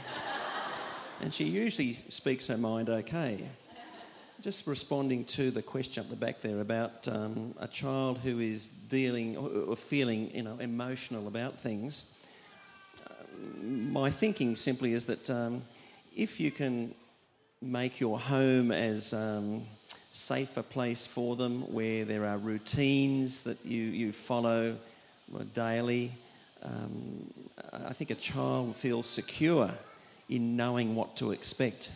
and 1.19 1.31
she 1.31 1.43
usually 1.43 1.93
speaks 1.93 2.47
her 2.47 2.57
mind 2.57 2.89
okay. 2.89 3.47
Just 4.41 4.65
responding 4.65 5.25
to 5.25 5.51
the 5.51 5.61
question 5.61 6.01
up 6.01 6.09
the 6.09 6.15
back 6.15 6.41
there 6.41 6.61
about 6.61 7.07
um, 7.07 7.53
a 7.59 7.67
child 7.67 8.17
who 8.17 8.39
is 8.39 8.67
dealing 8.67 9.37
or 9.37 9.75
feeling, 9.75 10.31
you 10.33 10.41
know, 10.41 10.57
emotional 10.59 11.27
about 11.27 11.59
things. 11.59 12.11
My 13.61 14.09
thinking 14.09 14.55
simply 14.55 14.93
is 14.93 15.05
that 15.07 15.29
um, 15.29 15.63
if 16.15 16.39
you 16.39 16.51
can 16.51 16.93
make 17.61 17.99
your 17.99 18.19
home 18.19 18.71
as 18.71 19.13
um, 19.13 19.65
safe 20.11 20.57
a 20.57 20.63
place 20.63 21.05
for 21.05 21.35
them, 21.35 21.61
where 21.73 22.05
there 22.05 22.25
are 22.25 22.37
routines 22.37 23.43
that 23.43 23.63
you, 23.65 23.83
you 23.83 24.11
follow 24.11 24.75
daily, 25.53 26.11
um, 26.63 27.33
I 27.73 27.93
think 27.93 28.11
a 28.11 28.15
child 28.15 28.67
will 28.67 28.73
feel 28.73 29.03
secure 29.03 29.71
in 30.29 30.55
knowing 30.55 30.95
what 30.95 31.15
to 31.17 31.31
expect. 31.31 31.91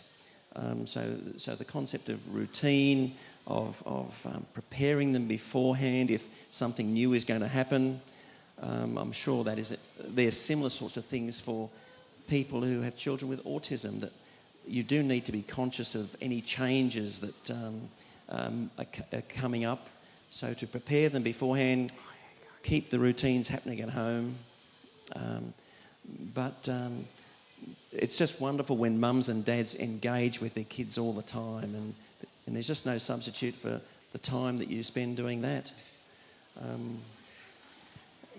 Um, 0.55 0.88
so, 0.88 1.17
so 1.38 1.55
the 1.55 1.65
concept 1.65 2.10
of 2.10 2.34
routine, 2.34 3.15
of, 3.47 3.84
of 3.86 4.25
um, 4.25 4.45
preparing 4.53 5.12
them 5.12 5.27
beforehand 5.27 6.10
if 6.10 6.27
something 6.49 6.93
new 6.93 7.13
is 7.13 7.25
going 7.25 7.41
to 7.41 7.47
happen, 7.47 8.01
um, 8.62 8.98
I'm 8.98 9.12
sure 9.12 9.44
that 9.44 9.60
is 9.60 9.78
there's 10.00 10.39
similar 10.39 10.70
sorts 10.70 10.98
of 10.98 11.06
things 11.06 11.39
for 11.39 11.70
people 12.28 12.62
who 12.62 12.82
have 12.82 12.96
children 12.96 13.30
with 13.30 13.44
autism 13.44 14.02
that 14.02 14.12
you 14.68 14.84
do 14.84 15.04
need 15.04 15.26
to 15.26 15.32
be 15.32 15.41
conscious 15.41 15.96
of 15.96 16.15
any 16.22 16.41
changes 16.41 17.20
that 17.20 17.52
um, 17.52 17.82
um, 18.30 18.72
are, 18.78 18.86
are 19.13 19.22
coming 19.24 19.65
up. 19.65 19.89
So 20.32 20.54
to 20.54 20.68
prepare 20.68 21.10
them 21.10 21.24
beforehand, 21.24 21.91
keep 22.63 22.89
the 22.89 23.00
routines 23.00 23.48
happening 23.48 23.82
at 23.82 23.89
home. 23.89 24.36
Um, 25.15 25.54
but 26.34 26.68
um, 26.70 27.06
it's 27.91 28.18
just 28.18 28.39
wonderful 28.39 28.78
when 28.78 29.00
mums 29.00 29.30
and 29.30 29.46
dads 29.46 29.76
engage 29.76 30.41
with 30.41 30.54
their 30.54 30.63
kids 30.65 30.98
all 30.98 31.13
the 31.13 31.22
time, 31.22 31.76
and, 31.76 31.94
and 32.46 32.56
there's 32.56 32.68
just 32.68 32.86
no 32.86 32.98
substitute 32.98 33.56
for 33.56 33.82
the 34.12 34.18
time 34.18 34.58
that 34.58 34.70
you 34.70 34.84
spend 34.84 35.18
doing 35.18 35.41
that. 35.41 35.72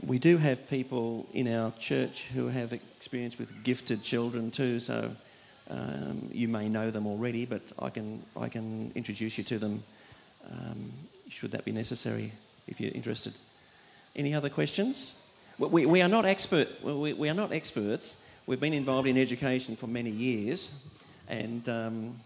We 0.02 0.18
do 0.18 0.36
have 0.36 0.68
people 0.68 1.26
in 1.32 1.52
our 1.52 1.72
church 1.78 2.24
who 2.34 2.48
have 2.48 2.72
experience 2.72 3.38
with 3.38 3.64
gifted 3.64 4.02
children 4.02 4.50
too, 4.50 4.80
so 4.80 5.10
um, 5.70 6.28
you 6.32 6.48
may 6.48 6.68
know 6.68 6.90
them 6.90 7.06
already, 7.06 7.46
but 7.46 7.72
I 7.78 7.90
can, 7.90 8.22
I 8.36 8.48
can 8.48 8.92
introduce 8.94 9.38
you 9.38 9.44
to 9.44 9.58
them 9.58 9.82
um, 10.50 10.92
should 11.28 11.50
that 11.52 11.64
be 11.64 11.72
necessary 11.72 12.32
if 12.66 12.80
you're 12.80 12.92
interested. 12.92 13.34
Any 14.14 14.34
other 14.34 14.48
questions? 14.48 15.20
We, 15.58 15.86
we 15.86 16.02
are 16.02 16.08
not 16.08 16.24
expert. 16.24 16.68
We, 16.82 17.12
we, 17.12 17.28
are 17.28 17.34
not 17.34 17.52
experts. 17.52 18.22
We've 18.46 18.60
been 18.60 18.74
involved 18.74 19.08
in 19.08 19.16
education 19.16 19.74
for 19.74 19.86
many 19.86 20.10
years, 20.10 20.70
and 21.28 21.68
um, 21.68 22.20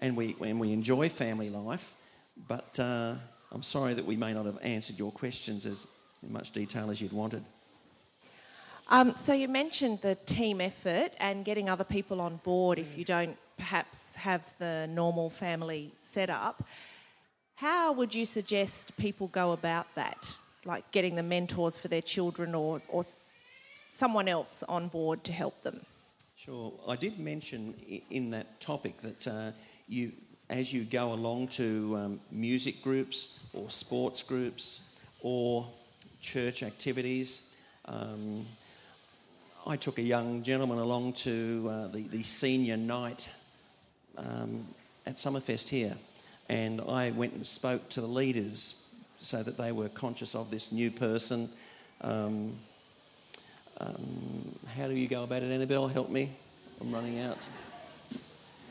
and 0.00 0.16
we 0.16 0.36
and 0.40 0.60
we 0.60 0.72
enjoy 0.72 1.08
family 1.08 1.50
life. 1.50 1.94
But 2.48 2.78
uh, 2.78 3.14
I'm 3.50 3.62
sorry 3.62 3.94
that 3.94 4.04
we 4.04 4.16
may 4.16 4.32
not 4.32 4.46
have 4.46 4.58
answered 4.62 4.98
your 4.98 5.10
questions 5.10 5.66
as 5.66 5.86
in 6.26 6.32
much 6.32 6.50
detail 6.52 6.90
as 6.90 7.00
you'd 7.00 7.12
wanted. 7.12 7.44
Um, 8.88 9.16
so 9.16 9.32
you 9.32 9.48
mentioned 9.48 10.00
the 10.02 10.14
team 10.14 10.60
effort 10.60 11.12
and 11.18 11.44
getting 11.44 11.68
other 11.68 11.84
people 11.84 12.20
on 12.20 12.36
board 12.44 12.78
if 12.78 12.96
you 12.96 13.04
don't 13.04 13.36
perhaps 13.56 14.14
have 14.16 14.42
the 14.58 14.86
normal 14.88 15.30
family 15.30 15.92
setup. 16.00 16.62
How 17.56 17.92
would 17.92 18.14
you 18.14 18.26
suggest 18.26 18.96
people 18.96 19.28
go 19.28 19.52
about 19.52 19.92
that? 19.94 20.36
like 20.66 20.90
getting 20.90 21.14
the 21.14 21.22
mentors 21.22 21.78
for 21.78 21.88
their 21.88 22.02
children 22.02 22.54
or, 22.54 22.82
or 22.88 23.04
someone 23.88 24.28
else 24.28 24.62
on 24.68 24.88
board 24.88 25.24
to 25.24 25.32
help 25.32 25.62
them? 25.62 25.80
Sure. 26.36 26.72
I 26.86 26.96
did 26.96 27.18
mention 27.18 27.74
in 28.10 28.30
that 28.30 28.60
topic 28.60 29.00
that 29.00 29.26
uh, 29.26 29.52
you, 29.88 30.12
as 30.50 30.72
you 30.72 30.84
go 30.84 31.12
along 31.12 31.48
to 31.48 31.96
um, 31.96 32.20
music 32.30 32.82
groups 32.82 33.38
or 33.54 33.70
sports 33.70 34.22
groups 34.22 34.82
or 35.20 35.66
church 36.26 36.64
activities, 36.64 37.42
um, 37.84 38.44
I 39.64 39.76
took 39.76 39.98
a 39.98 40.02
young 40.02 40.42
gentleman 40.42 40.78
along 40.78 41.12
to 41.24 41.68
uh, 41.70 41.86
the, 41.88 42.00
the 42.08 42.24
senior 42.24 42.76
night 42.76 43.28
um, 44.18 44.66
at 45.06 45.16
Summerfest 45.16 45.68
here, 45.68 45.96
and 46.48 46.80
I 46.80 47.10
went 47.12 47.34
and 47.34 47.46
spoke 47.46 47.88
to 47.90 48.00
the 48.00 48.08
leaders 48.08 48.82
so 49.20 49.44
that 49.44 49.56
they 49.56 49.70
were 49.70 49.88
conscious 49.88 50.34
of 50.34 50.50
this 50.50 50.72
new 50.72 50.90
person. 50.90 51.48
Um, 52.00 52.54
um, 53.78 54.58
how 54.76 54.88
do 54.88 54.94
you 54.94 55.06
go 55.06 55.22
about 55.22 55.44
it, 55.44 55.52
Annabelle? 55.52 55.86
Help 55.86 56.10
me. 56.10 56.32
I'm 56.80 56.92
running 56.92 57.20
out. 57.20 57.46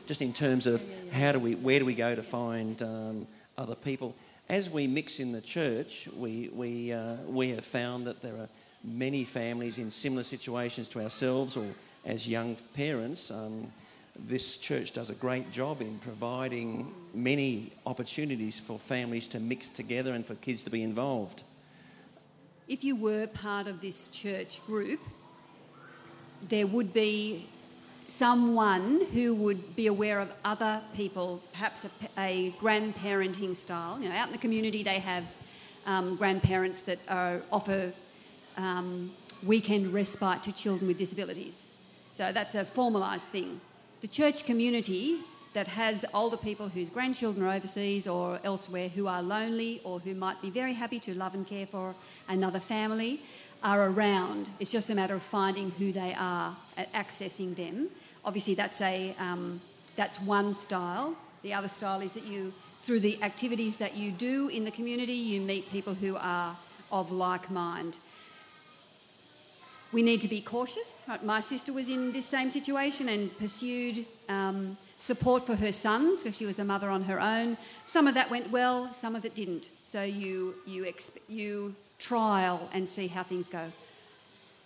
Just 0.06 0.20
in 0.20 0.34
terms 0.34 0.66
of 0.66 0.84
how 1.10 1.32
do 1.32 1.38
we, 1.38 1.54
where 1.54 1.78
do 1.78 1.86
we 1.86 1.94
go 1.94 2.14
to 2.14 2.22
find 2.22 2.82
um, 2.82 3.26
other 3.56 3.74
people? 3.74 4.14
As 4.48 4.70
we 4.70 4.86
mix 4.86 5.18
in 5.18 5.32
the 5.32 5.40
church, 5.40 6.08
we, 6.16 6.50
we, 6.52 6.92
uh, 6.92 7.16
we 7.26 7.50
have 7.50 7.64
found 7.64 8.06
that 8.06 8.22
there 8.22 8.36
are 8.36 8.48
many 8.84 9.24
families 9.24 9.78
in 9.78 9.90
similar 9.90 10.22
situations 10.22 10.88
to 10.90 11.00
ourselves 11.00 11.56
or 11.56 11.66
as 12.04 12.28
young 12.28 12.56
parents. 12.72 13.32
Um, 13.32 13.72
this 14.18 14.56
church 14.56 14.92
does 14.92 15.10
a 15.10 15.14
great 15.14 15.50
job 15.50 15.80
in 15.82 15.98
providing 15.98 16.94
many 17.12 17.72
opportunities 17.86 18.58
for 18.58 18.78
families 18.78 19.26
to 19.28 19.40
mix 19.40 19.68
together 19.68 20.14
and 20.14 20.24
for 20.24 20.36
kids 20.36 20.62
to 20.62 20.70
be 20.70 20.84
involved. 20.84 21.42
If 22.68 22.84
you 22.84 22.94
were 22.94 23.26
part 23.26 23.66
of 23.66 23.80
this 23.80 24.08
church 24.08 24.64
group, 24.64 25.00
there 26.48 26.66
would 26.68 26.94
be 26.94 27.48
someone 28.06 29.04
who 29.12 29.34
would 29.34 29.76
be 29.76 29.88
aware 29.88 30.20
of 30.20 30.32
other 30.44 30.80
people, 30.94 31.42
perhaps 31.52 31.84
a, 31.84 31.90
a 32.18 32.50
grandparenting 32.60 33.54
style. 33.54 34.00
You 34.00 34.08
know, 34.08 34.14
out 34.14 34.28
in 34.28 34.32
the 34.32 34.38
community, 34.38 34.82
they 34.82 35.00
have 35.00 35.24
um, 35.86 36.16
grandparents 36.16 36.82
that 36.82 36.98
are, 37.08 37.42
offer 37.52 37.92
um, 38.56 39.12
weekend 39.44 39.92
respite 39.92 40.42
to 40.44 40.52
children 40.52 40.86
with 40.86 40.96
disabilities. 40.96 41.66
So 42.12 42.32
that's 42.32 42.54
a 42.54 42.64
formalised 42.64 43.28
thing 43.28 43.60
the 44.02 44.08
church 44.08 44.44
community 44.44 45.18
that 45.54 45.66
has 45.66 46.04
older 46.12 46.36
people 46.36 46.68
whose 46.68 46.90
grandchildren 46.90 47.46
are 47.46 47.52
overseas 47.52 48.06
or 48.06 48.38
elsewhere 48.44 48.88
who 48.90 49.06
are 49.06 49.22
lonely 49.22 49.80
or 49.84 49.98
who 50.00 50.14
might 50.14 50.40
be 50.42 50.50
very 50.50 50.74
happy 50.74 51.00
to 51.00 51.14
love 51.14 51.34
and 51.34 51.46
care 51.46 51.66
for 51.66 51.94
another 52.28 52.60
family 52.60 53.22
are 53.62 53.88
around. 53.88 54.50
It's 54.60 54.70
just 54.70 54.90
a 54.90 54.94
matter 54.94 55.14
of 55.14 55.22
finding 55.22 55.70
who 55.72 55.92
they 55.92 56.14
are, 56.14 56.54
accessing 56.94 57.54
them. 57.56 57.88
Obviously, 58.24 58.54
that's 58.54 58.80
a 58.80 59.14
um, 59.18 59.60
that's 59.96 60.20
one 60.20 60.54
style. 60.54 61.16
The 61.42 61.54
other 61.54 61.68
style 61.68 62.00
is 62.00 62.12
that 62.12 62.24
you, 62.24 62.52
through 62.82 63.00
the 63.00 63.22
activities 63.22 63.76
that 63.76 63.94
you 63.94 64.10
do 64.10 64.48
in 64.48 64.64
the 64.64 64.70
community, 64.70 65.12
you 65.12 65.40
meet 65.40 65.70
people 65.70 65.94
who 65.94 66.16
are 66.16 66.56
of 66.90 67.10
like 67.10 67.50
mind 67.50 67.98
we 69.92 70.02
need 70.02 70.20
to 70.20 70.28
be 70.28 70.40
cautious. 70.40 71.04
My 71.22 71.40
sister 71.40 71.72
was 71.72 71.88
in 71.88 72.12
this 72.12 72.26
same 72.26 72.50
situation 72.50 73.08
and 73.08 73.36
pursued 73.38 74.04
um, 74.28 74.76
support 74.98 75.46
for 75.46 75.54
her 75.54 75.72
sons 75.72 76.22
because 76.22 76.36
she 76.36 76.44
was 76.44 76.58
a 76.58 76.64
mother 76.64 76.90
on 76.90 77.02
her 77.04 77.20
own. 77.20 77.56
Some 77.84 78.06
of 78.06 78.14
that 78.14 78.28
went 78.30 78.50
well, 78.50 78.92
some 78.92 79.14
of 79.14 79.24
it 79.24 79.34
didn't. 79.34 79.70
So 79.84 80.02
you, 80.02 80.56
you, 80.66 80.84
exp- 80.84 81.20
you 81.28 81.74
trial 81.98 82.68
and 82.72 82.86
see 82.86 83.06
how 83.06 83.22
things 83.22 83.48
go. 83.48 83.72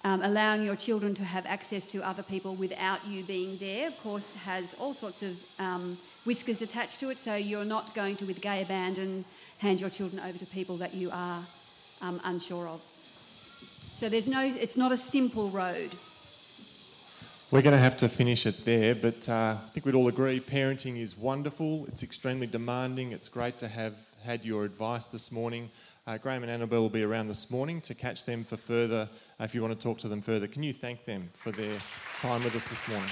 Um, 0.02 0.22
allowing 0.22 0.64
your 0.64 0.76
children 0.76 1.12
to 1.14 1.24
have 1.24 1.44
access 1.44 1.84
to 1.86 1.98
other 2.00 2.22
people 2.22 2.54
without 2.54 3.06
you 3.06 3.22
being 3.22 3.59
there, 3.59 3.88
of 3.88 3.98
course, 3.98 4.32
has 4.32 4.74
all 4.78 4.94
sorts 4.94 5.22
of 5.22 5.36
um, 5.59 5.98
whiskers 6.24 6.62
attached 6.62 7.01
to 7.01 7.11
it. 7.11 7.18
So 7.18 7.34
you're 7.34 7.66
not 7.66 7.94
going 7.94 8.16
to, 8.16 8.24
with 8.24 8.40
gay 8.40 8.62
abandon, 8.62 9.26
hand 9.59 9.78
your 9.78 9.90
children 9.90 10.22
over 10.22 10.38
to 10.38 10.46
people 10.46 10.78
that 10.78 10.94
you 10.94 11.11
are 11.12 11.46
um, 12.01 12.18
unsure 12.24 12.66
of. 12.66 12.80
So 13.94 14.09
there's 14.09 14.26
no, 14.26 14.40
it's 14.40 14.78
not 14.78 14.90
a 14.90 14.96
simple 14.96 15.51
road. 15.51 15.94
We're 17.51 17.62
going 17.62 17.76
to 17.76 17.82
have 17.82 17.98
to 17.98 18.09
finish 18.09 18.46
it 18.46 18.64
there, 18.64 18.94
but 18.94 19.28
uh, 19.28 19.57
I 19.66 19.70
think 19.74 19.84
we'd 19.84 19.94
all 19.94 20.09
agree 20.09 20.40
parenting 20.40 20.98
is 20.98 21.18
wonderful. 21.18 21.84
It's 21.88 22.03
extremely 22.03 22.46
demanding. 22.46 23.12
It's 23.12 23.28
great 23.28 23.59
to 23.59 23.68
have 23.68 23.94
had 24.24 24.44
your 24.44 24.64
advice 24.64 25.07
this 25.07 25.32
morning. 25.32 25.70
Uh, 26.11 26.18
Graham 26.18 26.42
and 26.42 26.50
Annabelle 26.50 26.80
will 26.80 26.88
be 26.88 27.04
around 27.04 27.28
this 27.28 27.52
morning 27.52 27.80
to 27.82 27.94
catch 27.94 28.24
them 28.24 28.42
for 28.42 28.56
further, 28.56 29.08
uh, 29.38 29.44
if 29.44 29.54
you 29.54 29.62
want 29.62 29.78
to 29.78 29.80
talk 29.80 29.96
to 29.98 30.08
them 30.08 30.20
further. 30.20 30.48
Can 30.48 30.64
you 30.64 30.72
thank 30.72 31.04
them 31.04 31.30
for 31.34 31.52
their 31.52 31.78
time 32.18 32.42
with 32.42 32.56
us 32.56 32.64
this 32.64 32.88
morning? 32.88 33.08